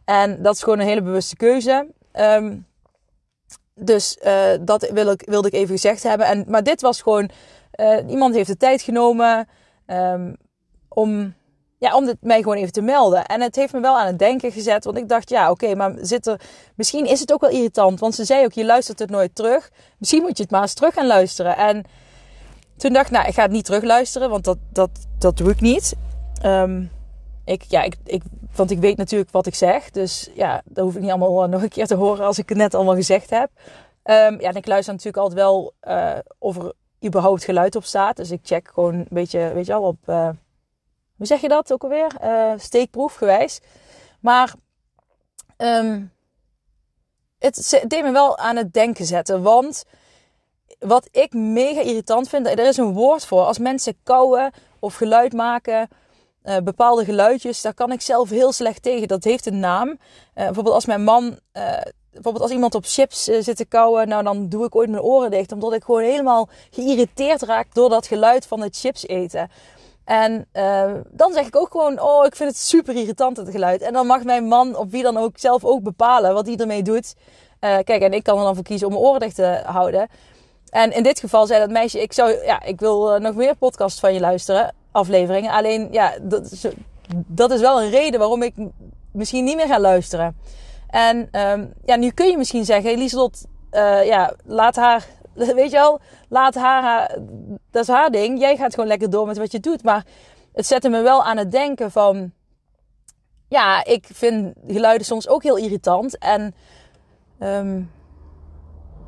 En 0.06 0.42
dat 0.42 0.56
is 0.56 0.64
gewoon 0.64 0.80
een 0.80 0.88
hele 0.88 1.02
bewuste 1.02 1.36
keuze. 1.36 1.88
Um, 2.14 2.66
dus 3.74 4.18
uh, 4.26 4.50
dat 4.62 4.90
wil 4.90 5.12
ik, 5.12 5.24
wilde 5.26 5.48
ik 5.48 5.54
even 5.54 5.76
gezegd 5.76 6.04
hebben. 6.04 6.28
En, 6.28 6.46
maar 6.48 6.64
dit 6.64 6.82
was 6.82 7.02
gewoon, 7.02 7.30
uh, 7.80 7.98
iemand 8.08 8.36
heeft 8.36 8.48
de 8.48 8.58
tijd 8.58 8.82
genomen 8.82 9.48
um, 9.88 10.36
om 10.96 11.34
ja, 11.78 11.96
om 11.96 12.06
dit 12.06 12.18
mij 12.22 12.42
gewoon 12.42 12.58
even 12.58 12.72
te 12.72 12.82
melden. 12.82 13.26
En 13.26 13.42
het 13.42 13.56
heeft 13.56 13.74
me 13.74 13.80
wel 13.80 13.98
aan 13.98 14.08
het 14.08 14.20
denken 14.20 14.52
gezet. 14.52 14.84
Want 14.84 14.98
ik 14.98 15.10
dacht, 15.10 15.30
ja, 15.30 15.52
oké, 15.52 15.76
maar 15.76 15.94
zit 16.02 16.28
er. 16.28 16.42
Misschien 16.76 17.06
is 17.06 17.20
het 17.20 17.34
ook 17.34 17.42
wel 17.42 17.50
irritant. 17.50 18.00
Want 18.00 18.16
ze 18.16 18.26
zei 18.26 18.46
ook, 18.46 18.54
je 18.54 18.66
luistert 18.66 19.00
het 19.00 19.10
nooit 19.10 19.36
terug. 19.36 19.72
Misschien 19.98 20.22
moet 20.22 20.38
je 20.38 20.44
het 20.44 20.52
maar 20.52 20.62
eens 20.62 20.74
terug 20.74 20.94
gaan 20.94 21.08
luisteren. 21.08 21.58
En 21.58 21.84
toen 22.78 22.94
dacht 22.94 23.06
ik, 23.06 23.12
nou, 23.12 23.28
ik 23.28 23.34
ga 23.34 23.42
het 23.42 23.52
niet 23.52 23.66
terug 23.66 23.84
luisteren. 23.84 24.30
Want 24.30 24.44
dat, 24.44 24.58
dat, 24.70 24.90
dat 25.20 25.38
doe 25.38 25.50
ik 25.50 25.62
niet. 25.62 25.96
Um, 26.46 26.92
ik, 27.46 27.64
ja, 27.64 27.82
ik, 27.82 27.96
ik, 28.04 28.24
want 28.56 28.72
ik 28.72 28.80
weet 28.80 28.98
natuurlijk 28.98 29.32
wat 29.32 29.46
ik 29.46 29.56
zeg. 29.56 29.90
Dus 29.90 30.30
ja, 30.34 30.62
dat 30.66 30.84
hoef 30.84 30.96
ik 30.96 31.02
niet 31.02 31.10
allemaal 31.10 31.44
eh, 31.44 31.50
nog 31.50 31.62
een 31.62 31.70
keer 31.70 31.88
te 31.88 31.96
horen 31.96 32.26
als 32.26 32.38
ik 32.38 32.50
het 32.50 32.58
net 32.58 32.74
allemaal 32.74 32.96
gezegd 32.96 33.30
heb. 33.30 33.50
Um, 34.04 34.42
ja, 34.42 34.50
en 34.50 34.56
ik 34.56 34.68
luister 34.68 34.94
natuurlijk 34.94 35.24
altijd 35.24 35.40
wel 35.40 35.74
uh, 35.88 36.18
of 36.38 36.58
er 36.58 36.74
überhaupt 37.06 37.44
geluid 37.44 37.76
op 37.76 37.84
staat. 37.84 38.16
Dus 38.16 38.32
ik 38.32 38.40
check 38.44 38.70
gewoon 38.74 38.94
een 38.94 39.08
beetje, 39.10 39.52
weet 39.54 39.66
je 39.66 39.72
wel, 39.72 39.82
op. 39.82 39.98
Uh, 40.06 40.30
hoe 41.18 41.26
zeg 41.26 41.42
je 41.42 41.48
dat 41.48 41.74
ook 41.74 41.84
alweer? 41.84 42.12
Uh, 42.24 42.54
steekproefgewijs. 42.58 43.60
Maar 44.20 44.54
um, 45.58 46.12
het 47.40 47.84
deed 47.88 48.04
me 48.04 48.12
wel 48.12 48.38
aan 48.38 48.56
het 48.56 48.74
denken 48.74 49.06
zetten. 49.06 49.42
Want 49.42 49.84
wat 50.80 51.08
ik 51.12 51.34
mega 51.34 51.82
irritant 51.82 52.30
vind, 52.30 52.48
er 52.48 52.60
is 52.60 52.78
een 52.78 52.94
woord 52.94 53.26
voor. 53.26 53.42
Als 53.42 53.58
mensen 53.58 53.98
kauwen 54.04 54.52
of 54.80 54.96
geluid 54.96 55.34
maken, 55.34 55.88
uh, 56.44 56.58
bepaalde 56.58 57.06
geluidjes, 57.06 57.62
daar 57.62 57.74
kan 57.74 57.92
ik 57.92 58.02
zelf 58.02 58.30
heel 58.30 58.52
slecht 58.52 58.82
tegen. 58.82 59.08
Dat 59.08 59.24
heeft 59.24 59.46
een 59.46 59.60
naam. 59.60 59.90
Uh, 59.90 59.98
bijvoorbeeld 60.34 60.76
als 60.76 60.86
mijn 60.86 61.04
man, 61.04 61.40
bijvoorbeeld 62.12 62.44
als 62.44 62.52
iemand 62.52 62.76
op 62.76 62.86
chips 62.86 63.24
zit 63.24 63.56
te 63.56 63.66
kauwen, 63.66 64.08
nou 64.08 64.24
dan 64.24 64.50
doe 64.50 64.66
ik 64.66 64.76
ooit 64.76 64.90
mijn 64.90 65.04
oren 65.04 65.32
dicht. 65.32 65.52
Omdat 65.52 65.74
ik 65.74 65.84
gewoon 65.84 66.02
helemaal 66.02 66.50
geïrriteerd 66.70 67.42
raak 67.42 67.74
door 67.74 67.90
dat 67.90 68.08
geluid 68.08 68.46
van 68.48 68.62
het 68.62 68.78
chips 68.78 69.08
eten. 69.08 69.50
En 70.06 70.48
uh, 70.54 70.92
dan 71.10 71.34
zeg 71.34 71.48
ik 71.48 71.56
ook 71.56 71.72
gewoon, 71.72 72.02
oh, 72.02 72.26
ik 72.26 72.36
vind 72.36 72.50
het 72.50 72.60
super 72.60 72.96
irritant 72.96 73.38
het 73.38 73.50
geluid. 73.50 73.82
En 73.82 73.94
dan 73.94 74.08
mag 74.08 74.24
mijn 74.24 74.46
man, 74.46 74.76
of 74.76 74.90
wie 74.90 75.04
dan 75.04 75.18
ook, 75.18 75.38
zelf 75.38 75.64
ook 75.64 75.84
bepalen 75.84 76.34
wat 76.34 76.46
hij 76.46 76.56
ermee 76.56 76.84
doet. 76.84 77.16
Uh, 77.62 77.78
kijk, 77.84 78.02
en 78.02 78.14
ik 78.14 78.24
kan 78.24 78.38
er 78.38 78.44
dan 78.44 78.56
voor 78.56 78.64
kiezen 78.64 78.88
om 78.88 78.94
mijn 78.94 79.06
oren 79.06 79.20
dicht 79.20 79.36
te 79.36 79.62
houden. 79.66 80.08
En 80.70 80.92
in 80.92 81.04
dit 81.04 81.20
geval 81.20 81.48
zei 81.48 81.60
dat 81.60 81.70
meisje, 81.70 82.02
ik, 82.02 82.14
zou, 82.14 82.46
ja, 82.46 82.64
ik 82.64 82.80
wil 82.80 83.14
eh, 83.14 83.22
nog 83.22 83.36
meer 83.36 83.56
podcasts 83.56 84.00
van 84.00 84.14
je 84.14 84.20
luisteren, 84.20 84.74
afleveringen. 84.92 85.52
Alleen, 85.52 85.88
ja, 85.92 86.14
dat 86.22 86.52
is, 86.52 86.66
dat 87.28 87.52
is 87.52 87.62
wel 87.62 87.82
een 87.82 87.90
reden 87.90 88.20
waarom 88.20 88.44
ik 88.44 88.54
misschien 89.12 89.44
niet 89.44 89.56
meer 89.56 89.68
ga 89.68 89.80
luisteren. 89.80 90.38
En 90.88 91.30
um, 91.42 91.74
ja, 91.86 91.96
nu 91.96 92.12
kun 92.12 92.30
je 92.30 92.38
misschien 92.38 92.66
zeggen, 92.66 92.98
Lieselot, 92.98 93.46
ja, 94.04 94.34
laat 94.46 94.76
haar, 94.76 95.08
weet 95.56 95.72
je 95.72 95.78
wel, 95.78 96.00
laat 96.30 96.56
haar, 96.56 97.18
dat 97.72 97.84
is 97.84 97.88
haar 97.88 98.12
ding. 98.12 98.40
Jij 98.40 98.58
gaat 98.58 98.74
gewoon 98.74 98.90
lekker 98.90 99.10
door 99.10 99.28
met 99.28 99.38
wat 99.38 99.52
je 99.52 99.60
doet. 99.60 99.84
Maar 99.84 100.06
het 100.54 100.66
zette 100.66 100.90
me 100.90 101.02
wel 101.02 101.24
aan 101.24 101.38
het 101.38 101.52
denken 101.52 101.92
van, 101.92 102.32
ja, 103.48 103.86
ik 103.86 104.08
vind 104.14 104.54
geluiden 104.68 105.06
soms 105.06 105.28
ook 105.28 105.44
heel 105.44 105.58
irritant. 105.58 106.18
En 106.18 106.56
um, 107.40 107.92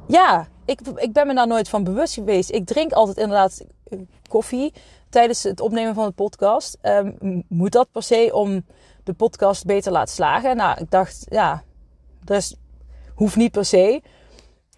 ja, 0.07 0.47
ik, 0.65 0.81
ik 0.95 1.13
ben 1.13 1.27
me 1.27 1.33
daar 1.33 1.47
nooit 1.47 1.69
van 1.69 1.83
bewust 1.83 2.13
geweest. 2.13 2.51
Ik 2.51 2.65
drink 2.65 2.91
altijd 2.91 3.17
inderdaad 3.17 3.65
eh, 3.83 3.99
koffie 4.29 4.73
tijdens 5.09 5.43
het 5.43 5.59
opnemen 5.59 5.93
van 5.93 6.05
de 6.05 6.13
podcast. 6.13 6.77
Um, 6.81 7.43
moet 7.47 7.71
dat 7.71 7.91
per 7.91 8.03
se 8.03 8.29
om 8.33 8.65
de 9.03 9.13
podcast 9.13 9.65
beter 9.65 9.91
laten 9.91 10.13
slagen? 10.13 10.57
Nou, 10.57 10.79
ik 10.79 10.91
dacht, 10.91 11.25
ja, 11.29 11.63
dat 12.23 12.57
hoeft 13.15 13.35
niet 13.35 13.51
per 13.51 13.65
se. 13.65 14.01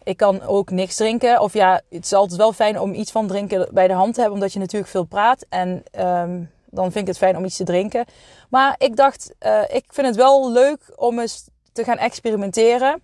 Ik 0.09 0.17
kan 0.17 0.41
ook 0.41 0.69
niks 0.69 0.95
drinken. 0.95 1.41
Of 1.41 1.53
ja, 1.53 1.81
het 1.89 2.05
is 2.05 2.13
altijd 2.13 2.39
wel 2.39 2.53
fijn 2.53 2.79
om 2.79 2.93
iets 2.93 3.11
van 3.11 3.27
drinken 3.27 3.67
bij 3.73 3.87
de 3.87 3.93
hand 3.93 4.13
te 4.13 4.19
hebben, 4.19 4.37
omdat 4.37 4.53
je 4.53 4.59
natuurlijk 4.59 4.91
veel 4.91 5.03
praat. 5.03 5.45
En 5.49 5.83
um, 5.99 6.51
dan 6.65 6.91
vind 6.91 6.95
ik 6.95 7.07
het 7.07 7.17
fijn 7.17 7.37
om 7.37 7.45
iets 7.45 7.57
te 7.57 7.63
drinken. 7.63 8.05
Maar 8.49 8.75
ik 8.77 8.95
dacht, 8.95 9.35
uh, 9.39 9.61
ik 9.69 9.85
vind 9.87 10.07
het 10.07 10.15
wel 10.15 10.51
leuk 10.51 10.93
om 10.95 11.19
eens 11.19 11.49
te 11.71 11.83
gaan 11.83 11.97
experimenteren. 11.97 13.01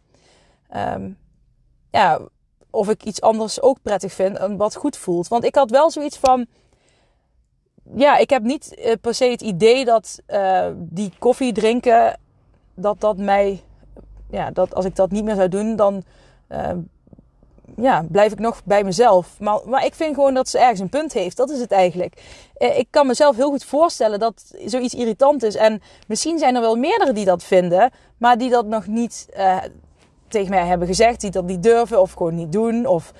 Um, 0.75 1.17
ja, 1.91 2.19
of 2.69 2.89
ik 2.89 3.03
iets 3.03 3.21
anders 3.21 3.61
ook 3.61 3.77
prettig 3.81 4.13
vind 4.13 4.37
en 4.37 4.57
wat 4.57 4.75
goed 4.75 4.97
voelt. 4.97 5.27
Want 5.27 5.43
ik 5.43 5.55
had 5.55 5.69
wel 5.69 5.91
zoiets 5.91 6.17
van. 6.17 6.45
Ja, 7.95 8.17
ik 8.17 8.29
heb 8.29 8.43
niet 8.43 8.77
uh, 8.77 8.93
per 9.01 9.13
se 9.13 9.25
het 9.25 9.41
idee 9.41 9.85
dat 9.85 10.19
uh, 10.27 10.67
die 10.75 11.13
koffie 11.19 11.53
drinken. 11.53 12.19
Dat 12.75 13.01
dat 13.01 13.17
mij. 13.17 13.63
Ja, 14.29 14.51
dat 14.51 14.75
als 14.75 14.85
ik 14.85 14.95
dat 14.95 15.11
niet 15.11 15.23
meer 15.23 15.35
zou 15.35 15.49
doen, 15.49 15.75
dan. 15.75 16.03
Uh, 16.49 16.71
ja, 17.77 18.05
blijf 18.11 18.31
ik 18.31 18.39
nog 18.39 18.61
bij 18.63 18.83
mezelf. 18.83 19.39
Maar, 19.39 19.59
maar 19.65 19.85
ik 19.85 19.95
vind 19.95 20.15
gewoon 20.15 20.33
dat 20.33 20.49
ze 20.49 20.59
ergens 20.59 20.79
een 20.79 20.89
punt 20.89 21.13
heeft. 21.13 21.37
Dat 21.37 21.49
is 21.49 21.59
het 21.59 21.71
eigenlijk. 21.71 22.21
ik 22.57 22.87
kan 22.89 23.07
mezelf 23.07 23.35
heel 23.35 23.49
goed 23.49 23.65
voorstellen 23.65 24.19
dat 24.19 24.53
zoiets 24.65 24.93
irritant 24.93 25.43
is. 25.43 25.55
En 25.55 25.81
misschien 26.07 26.39
zijn 26.39 26.55
er 26.55 26.61
wel 26.61 26.75
meerdere 26.75 27.13
die 27.13 27.25
dat 27.25 27.43
vinden, 27.43 27.91
maar 28.17 28.37
die 28.37 28.49
dat 28.49 28.65
nog 28.65 28.87
niet 28.87 29.27
tegen 30.27 30.49
mij 30.49 30.65
hebben 30.65 30.87
gezegd, 30.87 31.21
die 31.21 31.31
dat 31.31 31.45
niet 31.45 31.63
durven 31.63 32.01
of 32.01 32.11
gewoon 32.11 32.35
niet 32.35 32.51
doen. 32.51 32.85
Of 32.85 33.13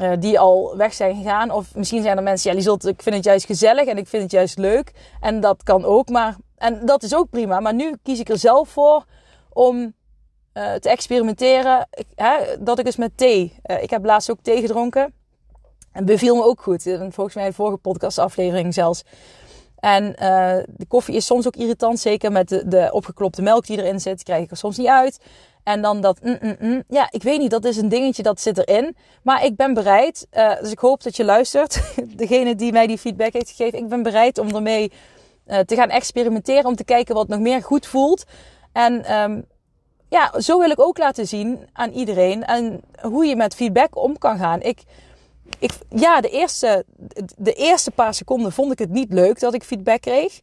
uh, 0.00 0.10
die 0.18 0.38
al 0.38 0.76
weg 0.76 0.94
zijn 0.94 1.16
gegaan. 1.16 1.50
Of 1.50 1.74
misschien 1.74 2.02
zijn 2.02 2.16
er 2.16 2.22
mensen, 2.22 2.50
ja, 2.50 2.56
die 2.56 2.64
zult, 2.64 2.86
ik 2.86 3.02
vind 3.02 3.14
het 3.14 3.24
juist 3.24 3.46
gezellig 3.46 3.86
en 3.86 3.98
ik 3.98 4.08
vind 4.08 4.22
het 4.22 4.32
juist 4.32 4.58
leuk. 4.58 4.92
En 5.20 5.40
dat 5.40 5.62
kan 5.62 5.84
ook, 5.84 6.08
maar. 6.08 6.36
En 6.56 6.86
dat 6.86 7.02
is 7.02 7.14
ook 7.14 7.30
prima. 7.30 7.60
Maar 7.60 7.74
nu 7.74 7.96
kies 8.02 8.20
ik 8.20 8.28
er 8.28 8.38
zelf 8.38 8.68
voor 8.68 9.04
om 9.52 9.94
uh, 10.54 10.74
te 10.74 10.88
experimenteren. 10.88 11.88
Hè, 12.14 12.36
dat 12.60 12.78
ik 12.78 12.86
eens 12.86 12.96
met 12.96 13.16
thee. 13.16 13.52
Uh, 13.66 13.82
ik 13.82 13.90
heb 13.90 14.04
laatst 14.04 14.30
ook 14.30 14.38
thee 14.42 14.60
gedronken. 14.60 15.14
En 15.92 16.04
beviel 16.04 16.36
me 16.36 16.44
ook 16.44 16.62
goed. 16.62 16.82
Volgens 17.08 17.34
mij 17.34 17.46
de 17.46 17.52
vorige 17.52 17.76
podcastaflevering 17.76 18.74
zelfs. 18.74 19.04
En 19.78 20.12
de 20.66 20.86
koffie 20.88 21.14
is 21.14 21.26
soms 21.26 21.46
ook 21.46 21.56
irritant. 21.56 22.00
Zeker 22.00 22.32
met 22.32 22.48
de, 22.48 22.68
de 22.68 22.88
opgeklopte 22.92 23.42
melk 23.42 23.66
die 23.66 23.78
erin 23.78 24.00
zit. 24.00 24.22
Krijg 24.22 24.44
ik 24.44 24.50
er 24.50 24.56
soms 24.56 24.76
niet 24.76 24.86
uit. 24.86 25.20
En 25.64 25.82
dan 25.82 26.00
dat, 26.00 26.22
mm, 26.22 26.38
mm, 26.40 26.56
mm. 26.60 26.82
ja, 26.88 27.08
ik 27.10 27.22
weet 27.22 27.38
niet, 27.38 27.50
dat 27.50 27.64
is 27.64 27.76
een 27.76 27.88
dingetje 27.88 28.22
dat 28.22 28.40
zit 28.40 28.58
erin. 28.58 28.96
Maar 29.22 29.44
ik 29.44 29.56
ben 29.56 29.74
bereid, 29.74 30.26
dus 30.60 30.70
ik 30.70 30.78
hoop 30.78 31.02
dat 31.02 31.16
je 31.16 31.24
luistert. 31.24 31.94
Degene 32.16 32.54
die 32.54 32.72
mij 32.72 32.86
die 32.86 32.98
feedback 32.98 33.32
heeft 33.32 33.50
gegeven, 33.50 33.78
ik 33.78 33.88
ben 33.88 34.02
bereid 34.02 34.38
om 34.38 34.54
ermee 34.54 34.92
te 35.46 35.74
gaan 35.74 35.90
experimenteren. 35.90 36.64
Om 36.64 36.76
te 36.76 36.84
kijken 36.84 37.14
wat 37.14 37.28
nog 37.28 37.40
meer 37.40 37.62
goed 37.62 37.86
voelt. 37.86 38.24
En 38.72 39.20
um, 39.20 39.46
ja, 40.12 40.40
zo 40.40 40.58
wil 40.58 40.70
ik 40.70 40.80
ook 40.80 40.98
laten 40.98 41.26
zien 41.26 41.68
aan 41.72 41.90
iedereen. 41.90 42.44
En 42.44 42.80
hoe 43.02 43.24
je 43.26 43.36
met 43.36 43.54
feedback 43.54 43.96
om 43.96 44.18
kan 44.18 44.38
gaan. 44.38 44.60
Ik, 44.60 44.82
ik, 45.58 45.72
ja, 45.88 46.20
de 46.20 46.28
eerste, 46.28 46.84
de 47.36 47.52
eerste 47.52 47.90
paar 47.90 48.14
seconden 48.14 48.52
vond 48.52 48.72
ik 48.72 48.78
het 48.78 48.90
niet 48.90 49.12
leuk 49.12 49.40
dat 49.40 49.54
ik 49.54 49.62
feedback 49.62 50.00
kreeg. 50.00 50.40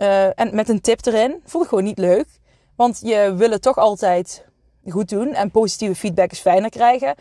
Uh, 0.00 0.40
en 0.40 0.54
met 0.54 0.68
een 0.68 0.80
tip 0.80 1.06
erin. 1.06 1.40
Vond 1.44 1.64
ik 1.64 1.68
gewoon 1.68 1.84
niet 1.84 1.98
leuk. 1.98 2.26
Want 2.76 3.00
je 3.02 3.34
wil 3.36 3.50
het 3.50 3.62
toch 3.62 3.76
altijd 3.76 4.44
goed 4.88 5.08
doen 5.08 5.34
en 5.34 5.50
positieve 5.50 5.94
feedback 5.94 6.30
is 6.30 6.40
fijner 6.40 6.70
krijgen. 6.70 7.14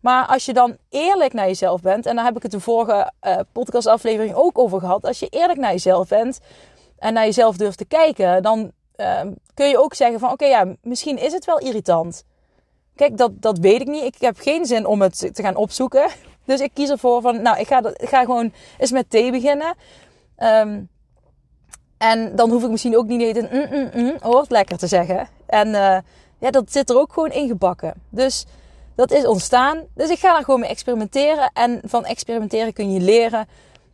Maar 0.00 0.26
als 0.26 0.44
je 0.44 0.52
dan 0.52 0.76
eerlijk 0.88 1.32
naar 1.32 1.46
jezelf 1.46 1.80
bent, 1.80 2.06
en 2.06 2.16
daar 2.16 2.24
heb 2.24 2.36
ik 2.36 2.42
het 2.42 2.50
de 2.50 2.60
vorige 2.60 3.12
uh, 3.22 3.38
podcastaflevering 3.52 4.34
ook 4.34 4.58
over 4.58 4.80
gehad. 4.80 5.04
Als 5.04 5.18
je 5.18 5.28
eerlijk 5.28 5.58
naar 5.58 5.70
jezelf 5.70 6.08
bent 6.08 6.40
en 6.98 7.12
naar 7.12 7.24
jezelf 7.24 7.56
durft 7.56 7.78
te 7.78 7.84
kijken, 7.84 8.42
dan 8.42 8.72
uh, 9.02 9.32
kun 9.54 9.68
je 9.68 9.78
ook 9.78 9.94
zeggen 9.94 10.20
van 10.20 10.32
oké, 10.32 10.44
ja, 10.44 10.74
misschien 10.82 11.18
is 11.18 11.32
het 11.32 11.44
wel 11.44 11.58
irritant. 11.58 12.24
Kijk, 12.94 13.16
dat, 13.16 13.42
dat 13.42 13.58
weet 13.58 13.80
ik 13.80 13.86
niet. 13.86 14.04
Ik 14.04 14.14
heb 14.18 14.38
geen 14.38 14.66
zin 14.66 14.86
om 14.86 15.02
het 15.02 15.18
te 15.18 15.42
gaan 15.42 15.56
opzoeken. 15.56 16.10
Dus 16.44 16.60
ik 16.60 16.70
kies 16.74 16.90
ervoor 16.90 17.20
van, 17.20 17.42
nou, 17.42 17.58
ik 17.58 17.66
ga, 17.66 17.82
ik 17.96 18.08
ga 18.08 18.24
gewoon 18.24 18.52
eens 18.78 18.90
met 18.90 19.10
thee 19.10 19.30
beginnen. 19.30 19.74
Um, 20.38 20.88
en 21.98 22.36
dan 22.36 22.50
hoef 22.50 22.62
ik 22.62 22.70
misschien 22.70 22.96
ook 22.96 23.06
niet 23.06 23.36
een 23.36 23.48
mm, 23.50 23.78
mm, 23.78 23.90
mm, 23.94 24.16
hoort 24.20 24.50
lekker 24.50 24.78
te 24.78 24.86
zeggen. 24.86 25.28
En 25.46 25.68
uh, 25.68 25.98
ja, 26.38 26.50
dat 26.50 26.72
zit 26.72 26.90
er 26.90 26.98
ook 26.98 27.12
gewoon 27.12 27.30
ingebakken. 27.30 27.94
Dus 28.08 28.46
dat 28.94 29.10
is 29.10 29.26
ontstaan. 29.26 29.86
Dus 29.94 30.10
ik 30.10 30.18
ga 30.18 30.32
daar 30.32 30.44
gewoon 30.44 30.60
mee 30.60 30.68
experimenteren. 30.68 31.50
En 31.52 31.80
van 31.84 32.04
experimenteren 32.04 32.72
kun 32.72 32.92
je 32.92 33.00
leren. 33.00 33.48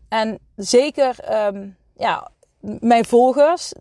En 0.09 0.39
zeker, 0.57 1.17
um, 1.47 1.77
ja, 1.97 2.31
mijn 2.61 3.05
volgers 3.05 3.73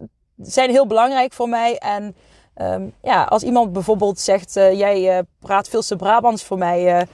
zijn 0.42 0.70
heel 0.70 0.88
belangrijk 0.88 1.34
voor 1.34 1.50
mij. 1.50 1.78
En 1.78 2.16
um, 2.62 2.94
ja, 3.02 3.24
als 3.24 3.44
iemand 3.44 3.74
bijvoorbeeld 3.74 4.20
zegt, 4.20 4.56
uh, 4.56 4.74
jij 4.74 5.18
uh, 5.18 5.24
praat 5.40 5.70
veel 5.70 5.82
te 5.82 5.96
Brabants 5.96 6.44
voor 6.44 6.58
mij 6.58 7.08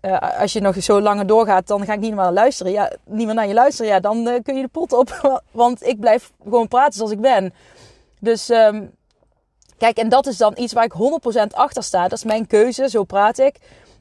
uh, 0.00 0.18
als 0.40 0.52
je 0.52 0.60
nog 0.60 0.82
zo 0.82 1.00
langer 1.00 1.26
doorgaat, 1.26 1.66
dan 1.66 1.84
ga 1.84 1.92
ik 1.92 2.00
niet 2.00 2.14
meer 2.14 2.30
luisteren. 2.30 2.72
Ja, 2.72 2.92
niet 3.04 3.26
meer 3.26 3.34
naar 3.34 3.46
je 3.46 3.54
luisteren. 3.54 3.90
Ja, 3.90 4.00
dan 4.00 4.40
kun 4.42 4.56
je 4.56 4.62
de 4.62 4.68
pot 4.68 4.92
op. 4.92 5.40
Want 5.50 5.86
ik 5.86 6.00
blijf 6.00 6.32
gewoon 6.42 6.68
praten 6.68 6.92
zoals 6.92 7.10
ik 7.10 7.20
ben. 7.20 7.54
Dus 8.20 8.48
um, 8.48 8.94
kijk, 9.78 9.96
en 9.96 10.08
dat 10.08 10.26
is 10.26 10.36
dan 10.36 10.52
iets 10.56 10.72
waar 10.72 10.84
ik 10.84 10.94
100% 11.42 11.46
achter 11.50 11.82
sta. 11.82 12.02
Dat 12.02 12.18
is 12.18 12.24
mijn 12.24 12.46
keuze, 12.46 12.88
zo 12.88 13.04
praat 13.04 13.38
ik. 13.38 13.56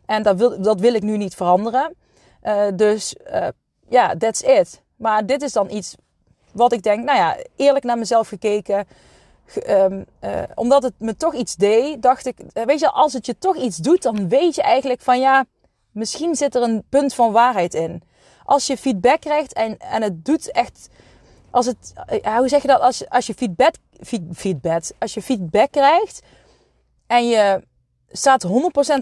En 0.05 0.23
dat 0.23 0.37
wil, 0.37 0.61
dat 0.61 0.79
wil 0.79 0.93
ik 0.93 1.03
nu 1.03 1.17
niet 1.17 1.35
veranderen. 1.35 1.95
Dus 2.75 3.15
ja, 3.89 4.15
that's 4.17 4.41
it. 4.41 4.81
Maar 4.95 5.25
dit 5.25 5.41
is 5.41 5.51
dan 5.51 5.69
iets 5.69 5.95
wat 6.55 6.73
ik 6.73 6.83
denk, 6.83 7.03
nou 7.03 7.17
ja, 7.17 7.37
eerlijk 7.55 7.85
naar 7.85 7.97
mezelf 7.97 8.27
gekeken. 8.27 8.87
Um, 9.69 10.05
omdat 10.55 10.83
het 10.83 10.93
me 10.97 11.15
toch 11.15 11.33
iets 11.33 11.55
deed, 11.55 12.01
dacht 12.01 12.25
ik, 12.25 12.37
weet 12.53 12.79
je, 12.79 12.89
als 12.89 13.13
het 13.13 13.25
je 13.25 13.37
toch 13.37 13.55
iets 13.55 13.77
doet, 13.77 14.01
dan 14.01 14.29
weet 14.29 14.55
je 14.55 14.61
eigenlijk 14.61 15.01
van 15.01 15.19
ja, 15.19 15.45
Misschien 15.95 16.35
zit 16.35 16.55
er 16.55 16.61
een 16.61 16.83
punt 16.89 17.13
van 17.13 17.31
waarheid 17.31 17.73
in. 17.73 18.01
Als 18.43 18.67
je 18.67 18.77
feedback 18.77 19.19
krijgt 19.19 19.53
en, 19.53 19.77
en 19.77 20.01
het 20.01 20.25
doet 20.25 20.51
echt. 20.51 20.89
Als 21.51 21.65
het, 21.65 21.93
eh, 22.05 22.37
hoe 22.37 22.47
zeg 22.47 22.61
je 22.61 22.67
dat? 22.67 22.81
Als, 22.81 23.09
als 23.09 23.27
je 23.27 23.33
feedback, 23.33 23.73
feedback, 24.33 24.83
als 24.99 25.13
je 25.13 25.21
feedback 25.21 25.71
krijgt 25.71 26.21
en 27.07 27.27
je 27.27 27.63
staat 28.11 28.43
100% 28.43 28.47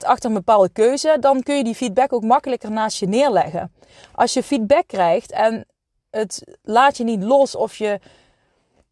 achter 0.06 0.30
een 0.30 0.36
bepaalde 0.36 0.70
keuze, 0.70 1.18
dan 1.20 1.44
kun 1.44 1.56
je 1.56 1.64
die 1.64 1.76
feedback 1.76 2.14
ook 2.14 2.24
makkelijker 2.24 2.72
naast 2.72 3.00
je 3.00 3.08
neerleggen. 3.08 3.74
Als 4.12 4.34
je 4.34 4.44
feedback 4.44 4.88
krijgt 4.88 5.32
en 5.32 5.66
het 6.14 6.44
laat 6.64 6.98
je 6.98 7.04
niet 7.04 7.24
los 7.24 7.56
of 7.56 7.76
je, 7.76 8.00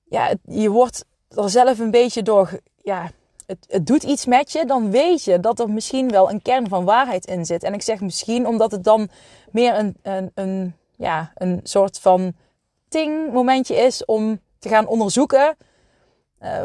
ja, 0.04 0.34
je 0.46 0.70
wordt 0.70 1.06
er 1.28 1.50
zelf 1.50 1.80
een 1.80 1.92
beetje 1.92 2.22
door, 2.22 2.60
ja, 2.78 3.12
het, 3.46 3.66
het 3.70 3.88
doet 3.88 4.04
iets 4.04 4.26
met 4.26 4.52
je, 4.52 4.66
dan 4.66 4.92
weet 4.92 5.24
je 5.24 5.40
dat 5.40 5.60
er 5.60 5.70
misschien 5.70 6.10
wel 6.10 6.30
een 6.30 6.42
kern 6.42 6.68
van 6.68 6.86
waarheid 6.86 7.26
in 7.26 7.46
zit. 7.46 7.64
En 7.64 7.74
ik 7.74 7.82
zeg 7.82 8.02
misschien 8.02 8.48
omdat 8.48 8.72
het 8.72 8.84
dan 8.84 9.10
meer 9.52 9.78
een, 9.78 9.98
een, 10.02 10.32
een, 10.34 10.76
ja, 10.96 11.32
een 11.36 11.60
soort 11.64 12.00
van 12.00 12.34
ting 12.88 13.32
momentje 13.34 13.76
is 13.76 14.06
om 14.06 14.40
te 14.60 14.70
gaan 14.70 14.88
onderzoeken 14.88 15.58
uh, 16.42 16.64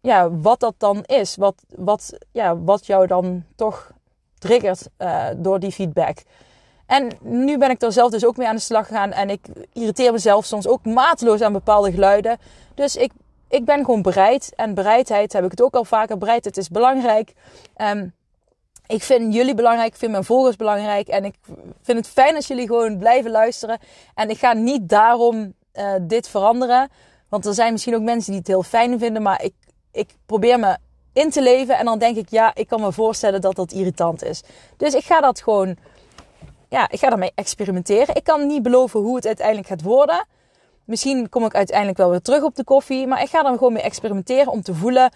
ja, 0.00 0.30
wat 0.30 0.60
dat 0.60 0.74
dan 0.78 1.02
is. 1.04 1.36
Wat, 1.36 1.62
wat, 1.76 2.18
ja, 2.32 2.58
wat 2.58 2.86
jou 2.86 3.06
dan 3.06 3.44
toch 3.56 3.92
triggert 4.38 4.88
uh, 4.98 5.26
door 5.36 5.60
die 5.60 5.72
feedback. 5.72 6.22
En 6.88 7.10
nu 7.20 7.58
ben 7.58 7.70
ik 7.70 7.82
er 7.82 7.92
zelf 7.92 8.10
dus 8.10 8.24
ook 8.24 8.36
mee 8.36 8.48
aan 8.48 8.54
de 8.54 8.60
slag 8.60 8.86
gegaan. 8.86 9.12
En 9.12 9.30
ik 9.30 9.46
irriteer 9.72 10.12
mezelf 10.12 10.44
soms 10.44 10.66
ook 10.66 10.84
mateloos 10.84 11.40
aan 11.40 11.52
bepaalde 11.52 11.90
geluiden. 11.92 12.38
Dus 12.74 12.96
ik 12.96 13.12
ik 13.48 13.64
ben 13.64 13.84
gewoon 13.84 14.02
bereid. 14.02 14.52
En 14.56 14.74
bereidheid 14.74 15.32
heb 15.32 15.44
ik 15.44 15.50
het 15.50 15.62
ook 15.62 15.74
al 15.74 15.84
vaker. 15.84 16.18
Bereidheid 16.18 16.56
is 16.56 16.68
belangrijk. 16.68 17.32
Um, 17.76 18.14
ik 18.86 19.02
vind 19.02 19.34
jullie 19.34 19.54
belangrijk. 19.54 19.92
Ik 19.92 19.98
vind 19.98 20.12
mijn 20.12 20.24
volgers 20.24 20.56
belangrijk. 20.56 21.08
En 21.08 21.24
ik 21.24 21.34
vind 21.82 21.98
het 21.98 22.08
fijn 22.08 22.34
als 22.34 22.46
jullie 22.46 22.66
gewoon 22.66 22.98
blijven 22.98 23.30
luisteren. 23.30 23.78
En 24.14 24.30
ik 24.30 24.38
ga 24.38 24.52
niet 24.52 24.88
daarom 24.88 25.54
uh, 25.74 25.92
dit 26.00 26.28
veranderen. 26.28 26.88
Want 27.28 27.46
er 27.46 27.54
zijn 27.54 27.72
misschien 27.72 27.94
ook 27.94 28.02
mensen 28.02 28.30
die 28.30 28.40
het 28.40 28.48
heel 28.48 28.62
fijn 28.62 28.98
vinden. 28.98 29.22
Maar 29.22 29.42
ik, 29.42 29.54
ik 29.92 30.10
probeer 30.26 30.58
me 30.58 30.76
in 31.12 31.30
te 31.30 31.42
leven. 31.42 31.78
En 31.78 31.84
dan 31.84 31.98
denk 31.98 32.16
ik, 32.16 32.28
ja, 32.28 32.54
ik 32.54 32.68
kan 32.68 32.80
me 32.80 32.92
voorstellen 32.92 33.40
dat 33.40 33.56
dat 33.56 33.72
irritant 33.72 34.24
is. 34.24 34.42
Dus 34.76 34.94
ik 34.94 35.04
ga 35.04 35.20
dat 35.20 35.42
gewoon 35.42 35.76
ja, 36.68 36.90
ik 36.90 36.98
ga 36.98 37.08
daarmee 37.08 37.32
experimenteren. 37.34 38.14
Ik 38.14 38.24
kan 38.24 38.46
niet 38.46 38.62
beloven 38.62 39.00
hoe 39.00 39.16
het 39.16 39.26
uiteindelijk 39.26 39.68
gaat 39.68 39.82
worden. 39.82 40.26
Misschien 40.84 41.28
kom 41.28 41.44
ik 41.44 41.54
uiteindelijk 41.54 41.98
wel 41.98 42.10
weer 42.10 42.22
terug 42.22 42.42
op 42.42 42.54
de 42.54 42.64
koffie. 42.64 43.06
Maar 43.06 43.22
ik 43.22 43.28
ga 43.28 43.44
er 43.44 43.52
gewoon 43.52 43.72
mee 43.72 43.82
experimenteren 43.82 44.52
om 44.52 44.62
te 44.62 44.74
voelen 44.74 45.12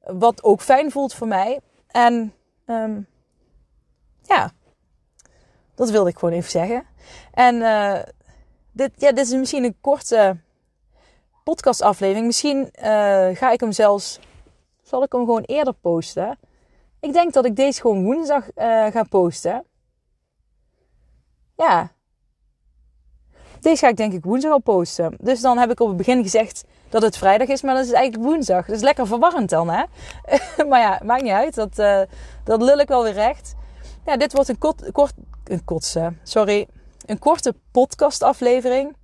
wat 0.00 0.42
ook 0.42 0.60
fijn 0.60 0.90
voelt 0.90 1.14
voor 1.14 1.26
mij. 1.26 1.60
En 1.86 2.34
um, 2.66 3.06
ja, 4.22 4.52
dat 5.74 5.90
wilde 5.90 6.10
ik 6.10 6.18
gewoon 6.18 6.34
even 6.34 6.50
zeggen. 6.50 6.86
En 7.32 7.54
uh, 7.54 7.98
dit, 8.72 8.90
ja, 8.96 9.12
dit 9.12 9.26
is 9.26 9.32
misschien 9.32 9.64
een 9.64 9.76
korte 9.80 10.36
podcastaflevering. 11.44 12.26
Misschien 12.26 12.58
uh, 12.58 13.28
ga 13.32 13.50
ik 13.50 13.60
hem 13.60 13.72
zelfs, 13.72 14.20
zal 14.82 15.02
ik 15.02 15.12
hem 15.12 15.24
gewoon 15.24 15.42
eerder 15.42 15.74
posten. 15.74 16.38
Ik 17.00 17.12
denk 17.12 17.32
dat 17.32 17.44
ik 17.44 17.56
deze 17.56 17.80
gewoon 17.80 18.04
woensdag 18.04 18.44
uh, 18.56 18.86
ga 18.86 19.02
posten. 19.02 19.64
Ja. 21.58 21.92
Deze 23.60 23.76
ga 23.76 23.88
ik 23.88 23.96
denk 23.96 24.12
ik 24.12 24.24
woensdag 24.24 24.52
al 24.52 24.58
posten. 24.58 25.16
Dus 25.20 25.40
dan 25.40 25.58
heb 25.58 25.70
ik 25.70 25.80
op 25.80 25.88
het 25.88 25.96
begin 25.96 26.22
gezegd 26.22 26.64
dat 26.88 27.02
het 27.02 27.16
vrijdag 27.16 27.48
is, 27.48 27.62
maar 27.62 27.74
dat 27.74 27.84
is 27.84 27.92
eigenlijk 27.92 28.28
woensdag. 28.28 28.66
Dat 28.66 28.76
is 28.76 28.82
lekker 28.82 29.06
verwarrend 29.06 29.50
dan, 29.50 29.68
hè? 29.70 29.84
maar 30.68 30.80
ja, 30.80 31.00
maakt 31.04 31.22
niet 31.22 31.32
uit. 31.32 31.54
Dat, 31.54 31.78
uh, 31.78 32.00
dat 32.44 32.62
lul 32.62 32.78
ik 32.78 32.88
wel 32.88 33.02
weer 33.02 33.12
recht. 33.12 33.54
Ja, 34.04 34.16
dit 34.16 34.32
wordt 34.32 34.48
een 34.48 34.58
kort, 34.58 34.82
een 35.44 35.64
kotse, 35.64 36.12
sorry, 36.22 36.68
een 37.06 37.18
korte 37.18 37.54
podcastaflevering 37.72 38.96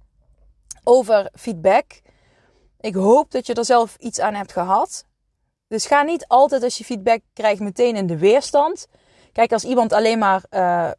over 0.84 1.30
feedback. 1.32 2.00
Ik 2.80 2.94
hoop 2.94 3.30
dat 3.30 3.46
je 3.46 3.54
er 3.54 3.64
zelf 3.64 3.96
iets 3.96 4.20
aan 4.20 4.34
hebt 4.34 4.52
gehad. 4.52 5.04
Dus 5.68 5.86
ga 5.86 6.02
niet 6.02 6.26
altijd 6.26 6.62
als 6.62 6.78
je 6.78 6.84
feedback 6.84 7.20
krijgt 7.32 7.60
meteen 7.60 7.96
in 7.96 8.06
de 8.06 8.18
weerstand. 8.18 8.86
Kijk, 9.32 9.52
als 9.52 9.64
iemand 9.64 9.92
alleen 9.92 10.18
maar 10.18 10.44
uh, 10.50 10.90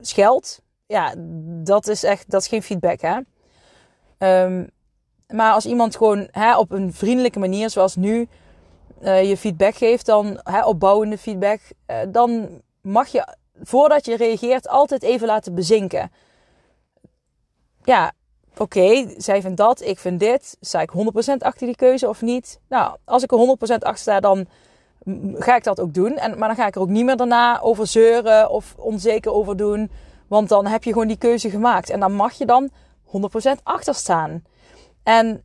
scheldt, 0.00 0.62
ja, 0.86 1.14
dat 1.62 1.86
is 1.86 2.04
echt, 2.04 2.30
dat 2.30 2.40
is 2.40 2.48
geen 2.48 2.62
feedback, 2.62 3.00
hè. 3.00 3.18
Um, 4.44 4.70
maar 5.32 5.52
als 5.52 5.66
iemand 5.66 5.96
gewoon 5.96 6.28
hè, 6.30 6.58
op 6.58 6.70
een 6.70 6.92
vriendelijke 6.92 7.38
manier, 7.38 7.70
zoals 7.70 7.96
nu, 7.96 8.28
uh, 9.02 9.28
je 9.28 9.36
feedback 9.36 9.74
geeft, 9.74 10.06
dan 10.06 10.40
hè, 10.42 10.64
opbouwende 10.64 11.18
feedback, 11.18 11.60
uh, 11.86 11.96
dan 12.08 12.60
mag 12.80 13.08
je 13.08 13.36
voordat 13.62 14.04
je 14.04 14.16
reageert 14.16 14.68
altijd 14.68 15.02
even 15.02 15.26
laten 15.26 15.54
bezinken. 15.54 16.10
Ja, 17.84 18.12
oké, 18.56 19.14
zij 19.16 19.40
vindt 19.40 19.56
dat, 19.56 19.80
ik 19.80 19.98
vind 19.98 20.20
dit. 20.20 20.56
Sta 20.60 20.80
ik 20.80 20.90
100% 20.90 21.36
achter 21.38 21.66
die 21.66 21.76
keuze 21.76 22.08
of 22.08 22.22
niet? 22.22 22.60
Nou, 22.68 22.96
als 23.04 23.22
ik 23.22 23.32
er 23.32 23.38
100% 23.38 23.78
achter 23.78 23.96
sta, 23.96 24.20
dan 24.20 24.46
ga 25.34 25.56
ik 25.56 25.64
dat 25.64 25.80
ook 25.80 25.94
doen. 25.94 26.16
En, 26.16 26.38
maar 26.38 26.48
dan 26.48 26.56
ga 26.56 26.66
ik 26.66 26.74
er 26.74 26.80
ook 26.80 26.88
niet 26.88 27.04
meer 27.04 27.16
daarna 27.16 27.60
over 27.60 27.86
zeuren 27.86 28.50
of 28.50 28.74
onzeker 28.76 29.32
over 29.32 29.56
doen. 29.56 29.90
Want 30.32 30.48
dan 30.48 30.66
heb 30.66 30.84
je 30.84 30.92
gewoon 30.92 31.06
die 31.06 31.16
keuze 31.16 31.50
gemaakt. 31.50 31.90
En 31.90 32.00
dan 32.00 32.12
mag 32.12 32.32
je 32.32 32.46
dan 32.46 32.70
100% 33.06 33.62
achter 33.62 33.94
staan. 33.94 34.44
En 35.02 35.44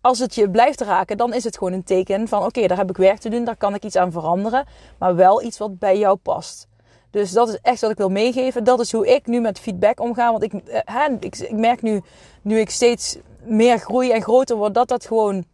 als 0.00 0.18
het 0.18 0.34
je 0.34 0.50
blijft 0.50 0.80
raken, 0.80 1.16
dan 1.16 1.34
is 1.34 1.44
het 1.44 1.58
gewoon 1.58 1.72
een 1.72 1.84
teken 1.84 2.28
van: 2.28 2.44
oké, 2.44 2.66
daar 2.66 2.76
heb 2.76 2.90
ik 2.90 2.96
werk 2.96 3.18
te 3.18 3.28
doen, 3.28 3.44
daar 3.44 3.56
kan 3.56 3.74
ik 3.74 3.84
iets 3.84 3.96
aan 3.96 4.12
veranderen, 4.12 4.66
maar 4.98 5.14
wel 5.14 5.42
iets 5.42 5.58
wat 5.58 5.78
bij 5.78 5.98
jou 5.98 6.16
past. 6.16 6.68
Dus 7.10 7.30
dat 7.30 7.48
is 7.48 7.58
echt 7.62 7.80
wat 7.80 7.90
ik 7.90 7.96
wil 7.96 8.08
meegeven. 8.08 8.64
Dat 8.64 8.80
is 8.80 8.92
hoe 8.92 9.14
ik 9.14 9.26
nu 9.26 9.40
met 9.40 9.58
feedback 9.58 10.00
omga. 10.00 10.30
Want 10.30 10.42
ik, 10.42 10.52
eh, 10.52 10.80
hè, 10.84 11.16
ik, 11.20 11.50
merk 11.50 11.82
nu, 11.82 12.02
nu 12.42 12.58
ik 12.58 12.70
steeds 12.70 13.18
meer 13.42 13.78
groei 13.78 14.10
en 14.10 14.22
groter 14.22 14.56
word, 14.56 14.74
dat 14.74 14.88
dat 14.88 15.06
gewoon 15.06 15.44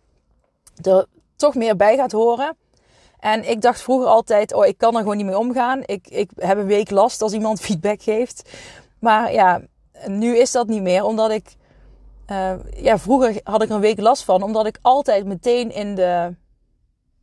er 0.82 1.06
toch 1.37 1.54
meer 1.54 1.76
bij 1.76 1.96
gaat 1.96 2.12
horen. 2.12 2.56
En 3.22 3.50
ik 3.50 3.60
dacht 3.60 3.82
vroeger 3.82 4.08
altijd, 4.08 4.54
oh, 4.54 4.66
ik 4.66 4.78
kan 4.78 4.94
er 4.94 5.00
gewoon 5.00 5.16
niet 5.16 5.26
mee 5.26 5.38
omgaan. 5.38 5.80
Ik, 5.84 6.08
ik 6.08 6.30
heb 6.36 6.58
een 6.58 6.66
week 6.66 6.90
last 6.90 7.22
als 7.22 7.32
iemand 7.32 7.61
feedback 7.66 8.02
geeft. 8.02 8.50
Maar 8.98 9.32
ja, 9.32 9.61
nu 10.06 10.37
is 10.37 10.52
dat 10.52 10.66
niet 10.66 10.82
meer, 10.82 11.04
omdat 11.04 11.30
ik 11.30 11.56
uh, 12.30 12.52
ja, 12.76 12.98
vroeger 12.98 13.40
had 13.42 13.62
ik 13.62 13.70
een 13.70 13.80
week 13.80 14.00
last 14.00 14.24
van, 14.24 14.42
omdat 14.42 14.66
ik 14.66 14.78
altijd 14.82 15.26
meteen 15.26 15.72
in 15.72 15.94
de. 15.94 16.35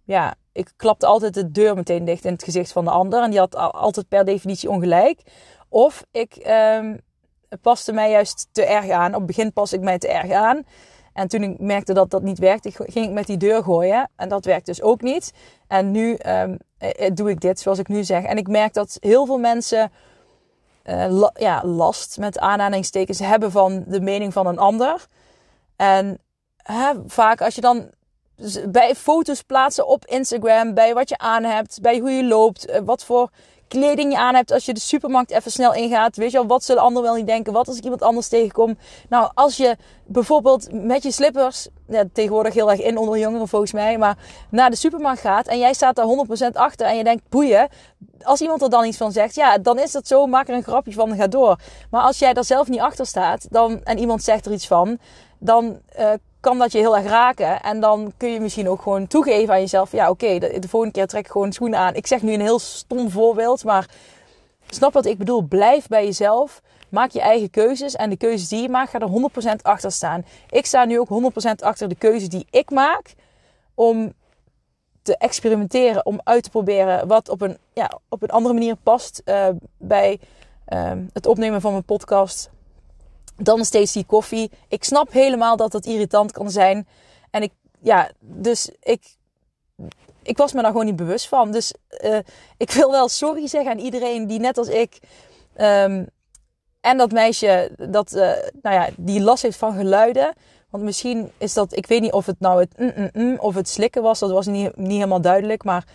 Ja, 0.03 0.35
ik 0.51 0.73
klapte 0.75 1.05
altijd 1.05 1.33
de 1.33 1.51
deur 1.51 1.75
meteen 1.75 2.05
dicht 2.05 2.25
in 2.25 2.33
het 2.33 2.43
gezicht 2.43 2.71
van 2.71 2.83
de 2.83 2.91
ander. 2.91 3.23
En 3.23 3.29
die 3.29 3.39
had 3.39 3.55
altijd 3.55 4.07
per 4.07 4.25
definitie 4.25 4.69
ongelijk. 4.69 5.21
Of 5.69 6.03
ik 6.11 6.47
um, 6.77 6.99
paste 7.61 7.93
mij 7.93 8.11
juist 8.11 8.47
te 8.51 8.65
erg 8.65 8.89
aan. 8.89 9.11
Op 9.13 9.17
het 9.17 9.25
begin 9.25 9.53
paste 9.53 9.75
ik 9.75 9.81
mij 9.81 9.97
te 9.97 10.07
erg 10.07 10.31
aan. 10.31 10.63
En 11.19 11.27
toen 11.27 11.43
ik 11.43 11.59
merkte 11.59 11.93
dat 11.93 12.09
dat 12.09 12.21
niet 12.21 12.39
werkte, 12.39 12.71
ging 12.71 13.05
ik 13.05 13.11
met 13.11 13.25
die 13.25 13.37
deur 13.37 13.63
gooien. 13.63 14.09
En 14.15 14.29
dat 14.29 14.45
werkt 14.45 14.65
dus 14.65 14.81
ook 14.81 15.01
niet. 15.01 15.33
En 15.67 15.91
nu 15.91 16.17
um, 16.27 16.57
doe 17.13 17.29
ik 17.29 17.39
dit 17.39 17.59
zoals 17.59 17.79
ik 17.79 17.87
nu 17.87 18.03
zeg. 18.03 18.23
En 18.23 18.37
ik 18.37 18.47
merk 18.47 18.73
dat 18.73 18.97
heel 18.99 19.25
veel 19.25 19.37
mensen 19.37 19.91
uh, 20.85 21.27
ja, 21.33 21.65
last 21.65 22.17
met 22.17 22.39
aanhalingstekens 22.39 23.19
hebben 23.19 23.51
van 23.51 23.83
de 23.87 24.01
mening 24.01 24.33
van 24.33 24.47
een 24.47 24.57
ander. 24.57 25.05
En 25.75 26.19
hè, 26.57 26.93
vaak 27.07 27.41
als 27.41 27.55
je 27.55 27.61
dan 27.61 27.89
bij 28.69 28.95
foto's 28.95 29.41
plaatsen 29.41 29.87
op 29.87 30.05
Instagram, 30.05 30.73
bij 30.73 30.93
wat 30.93 31.09
je 31.09 31.17
aan 31.17 31.43
hebt, 31.43 31.81
bij 31.81 31.99
hoe 31.99 32.11
je 32.11 32.23
loopt, 32.23 32.65
eh, 32.65 32.81
wat 32.85 33.03
voor 33.03 33.29
kleding 33.69 34.11
je 34.11 34.17
aan 34.17 34.35
hebt 34.35 34.51
als 34.51 34.65
je 34.65 34.73
de 34.73 34.79
supermarkt 34.79 35.31
even 35.31 35.51
snel 35.51 35.73
ingaat. 35.73 36.15
Weet 36.15 36.31
je 36.31 36.37
al, 36.37 36.47
wat 36.47 36.63
zullen 36.63 36.81
anderen 36.81 37.03
wel 37.03 37.17
niet 37.17 37.27
denken? 37.27 37.53
Wat 37.53 37.67
als 37.67 37.77
ik 37.77 37.83
iemand 37.83 38.01
anders 38.01 38.27
tegenkom? 38.27 38.77
Nou, 39.09 39.31
als 39.33 39.57
je 39.57 39.77
bijvoorbeeld 40.05 40.67
met 40.71 41.03
je 41.03 41.11
slippers, 41.11 41.67
ja, 41.87 42.03
tegenwoordig 42.13 42.53
heel 42.53 42.71
erg 42.71 42.81
in 42.81 42.97
onder 42.97 43.19
jongeren 43.19 43.47
volgens 43.47 43.71
mij, 43.71 43.97
maar 43.97 44.17
naar 44.49 44.69
de 44.69 44.75
supermarkt 44.75 45.21
gaat 45.21 45.47
en 45.47 45.59
jij 45.59 45.73
staat 45.73 45.95
daar 45.95 46.05
100% 46.51 46.51
achter 46.53 46.87
en 46.87 46.97
je 46.97 47.03
denkt, 47.03 47.23
boeien, 47.29 47.69
als 48.23 48.41
iemand 48.41 48.61
er 48.61 48.69
dan 48.69 48.85
iets 48.85 48.97
van 48.97 49.11
zegt, 49.11 49.35
ja, 49.35 49.57
dan 49.57 49.79
is 49.79 49.91
dat 49.91 50.07
zo, 50.07 50.25
maak 50.25 50.47
er 50.47 50.55
een 50.55 50.63
grapje 50.63 50.93
van 50.93 51.11
en 51.11 51.17
ga 51.17 51.27
door. 51.27 51.59
Maar 51.91 52.01
als 52.01 52.19
jij 52.19 52.33
daar 52.33 52.43
zelf 52.45 52.67
niet 52.67 52.79
achter 52.79 53.05
staat 53.05 53.47
dan, 53.49 53.83
en 53.83 53.97
iemand 53.97 54.23
zegt 54.23 54.45
er 54.45 54.51
iets 54.51 54.67
van, 54.67 54.99
dan 55.39 55.79
uh, 55.99 56.11
kan 56.39 56.57
dat 56.57 56.71
je 56.71 56.77
heel 56.77 56.97
erg 56.97 57.05
raken. 57.05 57.61
En 57.61 57.79
dan 57.79 58.13
kun 58.17 58.29
je 58.29 58.39
misschien 58.39 58.69
ook 58.69 58.81
gewoon 58.81 59.07
toegeven 59.07 59.53
aan 59.53 59.59
jezelf. 59.59 59.91
Ja, 59.91 60.09
oké, 60.09 60.39
de, 60.39 60.59
de, 60.59 60.67
volgende 60.67 60.95
keer 60.95 61.07
trek 61.07 61.25
ik 61.25 61.31
gewoon 61.31 61.51
schoenen 61.51 61.79
aan. 61.79 61.95
Ik 61.95 62.07
zeg 62.07 62.21
nu 62.21 62.33
een 62.33 62.41
heel 62.41 62.59
stom 62.59 63.09
voorbeeld, 63.09 63.63
maar 63.63 63.89
snap 64.69 64.93
wat 64.93 65.05
ik 65.05 65.17
bedoel. 65.17 65.41
Blijf 65.41 65.87
bij 65.87 66.05
jezelf. 66.05 66.61
Maak 66.89 67.11
je 67.11 67.21
eigen 67.21 67.49
keuzes. 67.49 67.95
En 67.95 68.09
de 68.09 68.17
keuzes 68.17 68.47
die 68.47 68.61
je 68.61 68.69
maakt, 68.69 68.89
ga 68.89 68.99
er 68.99 69.51
100% 69.57 69.61
achter 69.61 69.91
staan. 69.91 70.25
Ik 70.49 70.65
sta 70.65 70.85
nu 70.85 70.99
ook 70.99 71.31
100% 71.49 71.63
achter 71.63 71.89
de 71.89 71.95
keuzes 71.95 72.29
die 72.29 72.47
ik 72.49 72.69
maak. 72.69 73.13
Om 73.73 74.13
te 75.01 75.17
experimenteren, 75.17 76.05
om 76.05 76.21
uit 76.23 76.43
te 76.43 76.49
proberen 76.49 77.07
wat 77.07 77.29
op 77.29 77.41
een, 77.41 77.57
ja, 77.73 77.99
op 78.09 78.21
een 78.23 78.29
andere 78.29 78.53
manier 78.53 78.75
past 78.75 79.21
uh, 79.25 79.47
bij 79.77 80.19
uh, 80.67 80.91
het 81.13 81.25
opnemen 81.25 81.61
van 81.61 81.71
mijn 81.71 81.83
podcast 81.83 82.49
dan 83.39 83.65
steeds 83.65 83.91
die 83.91 84.05
koffie. 84.05 84.51
Ik 84.67 84.83
snap 84.83 85.11
helemaal 85.11 85.57
dat 85.57 85.71
dat 85.71 85.85
irritant 85.85 86.31
kan 86.31 86.51
zijn. 86.51 86.87
En 87.31 87.41
ik, 87.41 87.51
ja, 87.79 88.11
dus 88.19 88.71
ik, 88.81 89.17
ik 90.23 90.37
was 90.37 90.53
me 90.53 90.61
daar 90.61 90.71
gewoon 90.71 90.85
niet 90.85 90.95
bewust 90.95 91.27
van. 91.27 91.51
Dus 91.51 91.73
uh, 92.03 92.17
ik 92.57 92.71
wil 92.71 92.91
wel 92.91 93.07
sorry 93.07 93.47
zeggen 93.47 93.71
aan 93.71 93.79
iedereen 93.79 94.27
die 94.27 94.39
net 94.39 94.57
als 94.57 94.67
ik. 94.67 94.99
Um, 95.57 96.07
en 96.81 96.97
dat 96.97 97.11
meisje 97.11 97.71
dat, 97.89 98.11
uh, 98.13 98.21
nou 98.61 98.75
ja, 98.75 98.89
die 98.97 99.21
last 99.21 99.43
heeft 99.43 99.57
van 99.57 99.73
geluiden. 99.73 100.33
Want 100.69 100.83
misschien 100.83 101.31
is 101.37 101.53
dat, 101.53 101.75
ik 101.75 101.87
weet 101.87 102.01
niet 102.01 102.11
of 102.11 102.25
het 102.25 102.39
nou 102.39 102.59
het 102.59 102.77
mm, 102.77 102.91
mm, 102.95 103.09
mm, 103.13 103.37
of 103.39 103.55
het 103.55 103.69
slikken 103.69 104.01
was. 104.01 104.19
Dat 104.19 104.31
was 104.31 104.45
niet, 104.45 104.75
niet 104.77 104.91
helemaal 104.91 105.21
duidelijk. 105.21 105.63
Maar 105.63 105.85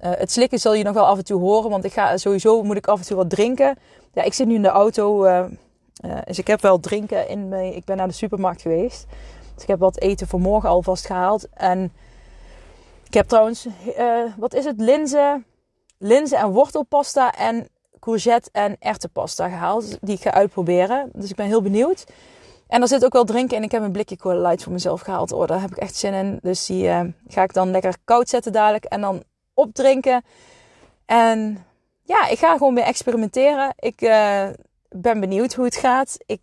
uh, 0.00 0.10
het 0.14 0.30
slikken 0.30 0.58
zul 0.58 0.74
je 0.74 0.84
nog 0.84 0.94
wel 0.94 1.06
af 1.06 1.18
en 1.18 1.24
toe 1.24 1.40
horen. 1.40 1.70
Want 1.70 1.84
ik 1.84 1.92
ga 1.92 2.16
sowieso 2.16 2.62
moet 2.62 2.76
ik 2.76 2.86
af 2.86 2.98
en 2.98 3.06
toe 3.06 3.16
wat 3.16 3.30
drinken. 3.30 3.78
Ja, 4.12 4.22
ik 4.22 4.34
zit 4.34 4.46
nu 4.46 4.54
in 4.54 4.62
de 4.62 4.68
auto. 4.68 5.26
Uh, 6.04 6.18
dus 6.24 6.38
ik 6.38 6.46
heb 6.46 6.60
wel 6.60 6.80
drinken 6.80 7.28
in 7.28 7.48
me. 7.48 7.74
Ik 7.74 7.84
ben 7.84 7.96
naar 7.96 8.08
de 8.08 8.14
supermarkt 8.14 8.62
geweest. 8.62 9.06
Dus 9.54 9.62
ik 9.62 9.68
heb 9.68 9.78
wat 9.78 9.98
eten 9.98 10.26
voor 10.26 10.40
morgen 10.40 10.68
alvast 10.68 11.06
gehaald. 11.06 11.48
En 11.54 11.92
ik 13.06 13.14
heb 13.14 13.28
trouwens, 13.28 13.66
uh, 13.98 14.24
wat 14.36 14.54
is 14.54 14.64
het? 14.64 14.80
Linzen, 14.80 15.44
linzen 15.98 16.38
en 16.38 16.50
wortelpasta 16.50 17.34
en 17.34 17.68
courgette 18.00 18.48
en 18.52 18.76
erwtenpasta 18.78 19.48
gehaald. 19.48 19.98
Die 20.00 20.14
ik 20.14 20.22
ga 20.22 20.32
uitproberen. 20.32 21.10
Dus 21.12 21.30
ik 21.30 21.36
ben 21.36 21.46
heel 21.46 21.62
benieuwd. 21.62 22.04
En 22.66 22.82
er 22.82 22.88
zit 22.88 23.04
ook 23.04 23.12
wel 23.12 23.24
drinken 23.24 23.56
in. 23.56 23.62
Ik 23.62 23.72
heb 23.72 23.82
een 23.82 23.92
blikje 23.92 24.16
Cola 24.16 24.48
Light 24.48 24.62
voor 24.62 24.72
mezelf 24.72 25.00
gehaald. 25.00 25.32
Oh, 25.32 25.46
daar 25.46 25.60
heb 25.60 25.70
ik 25.70 25.76
echt 25.76 25.96
zin 25.96 26.12
in. 26.12 26.38
Dus 26.42 26.66
die 26.66 26.84
uh, 26.84 27.00
ga 27.28 27.42
ik 27.42 27.54
dan 27.54 27.70
lekker 27.70 27.96
koud 28.04 28.28
zetten 28.28 28.52
dadelijk. 28.52 28.84
En 28.84 29.00
dan 29.00 29.22
opdrinken. 29.54 30.24
En 31.06 31.64
ja, 32.02 32.28
ik 32.28 32.38
ga 32.38 32.52
gewoon 32.56 32.74
weer 32.74 32.84
experimenteren. 32.84 33.74
Ik 33.78 34.00
ben 34.94 35.20
benieuwd 35.20 35.54
hoe 35.54 35.64
het 35.64 35.76
gaat. 35.76 36.16
Ik, 36.26 36.40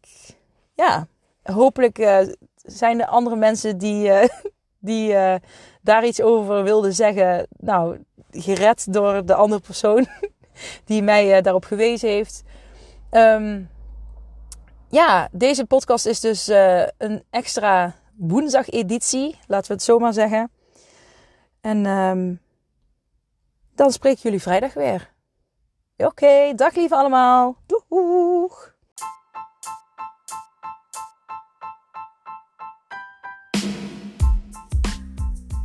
ja, 0.74 1.08
hopelijk 1.44 2.00
uh, 2.00 2.20
zijn 2.56 3.02
er 3.02 3.08
andere 3.08 3.36
mensen 3.36 3.78
die, 3.78 4.08
uh, 4.08 4.24
die 4.90 5.12
uh, 5.12 5.36
daar 5.82 6.06
iets 6.06 6.22
over 6.22 6.64
wilden 6.64 6.94
zeggen. 6.94 7.48
Nou, 7.58 8.04
gered 8.32 8.94
door 8.94 9.26
de 9.26 9.34
andere 9.36 9.62
persoon 9.62 10.08
die 10.86 11.02
mij 11.02 11.42
daarop 11.42 11.66
gewezen 11.66 12.10
heeft. 12.10 12.44
Um, 13.12 13.70
ja, 14.90 15.28
deze 15.32 15.66
podcast 15.66 16.06
is 16.06 16.20
dus 16.20 16.48
een 16.98 17.24
extra 17.30 17.96
woensdag-editie, 18.16 19.40
laten 19.48 19.68
we 19.68 19.74
het 19.74 19.84
zo 19.84 20.00
maar 20.00 20.14
zeggen. 20.14 20.52
En 21.62 21.86
um, 21.86 22.40
dan 23.76 23.92
spreek 23.92 24.14
ik 24.14 24.24
jullie 24.24 24.42
vrijdag 24.42 24.74
weer. 24.74 25.14
Oké, 25.98 26.54
dag 26.56 26.76
lieve 26.76 26.96
allemaal. 26.96 27.56
Doei! 27.66 28.29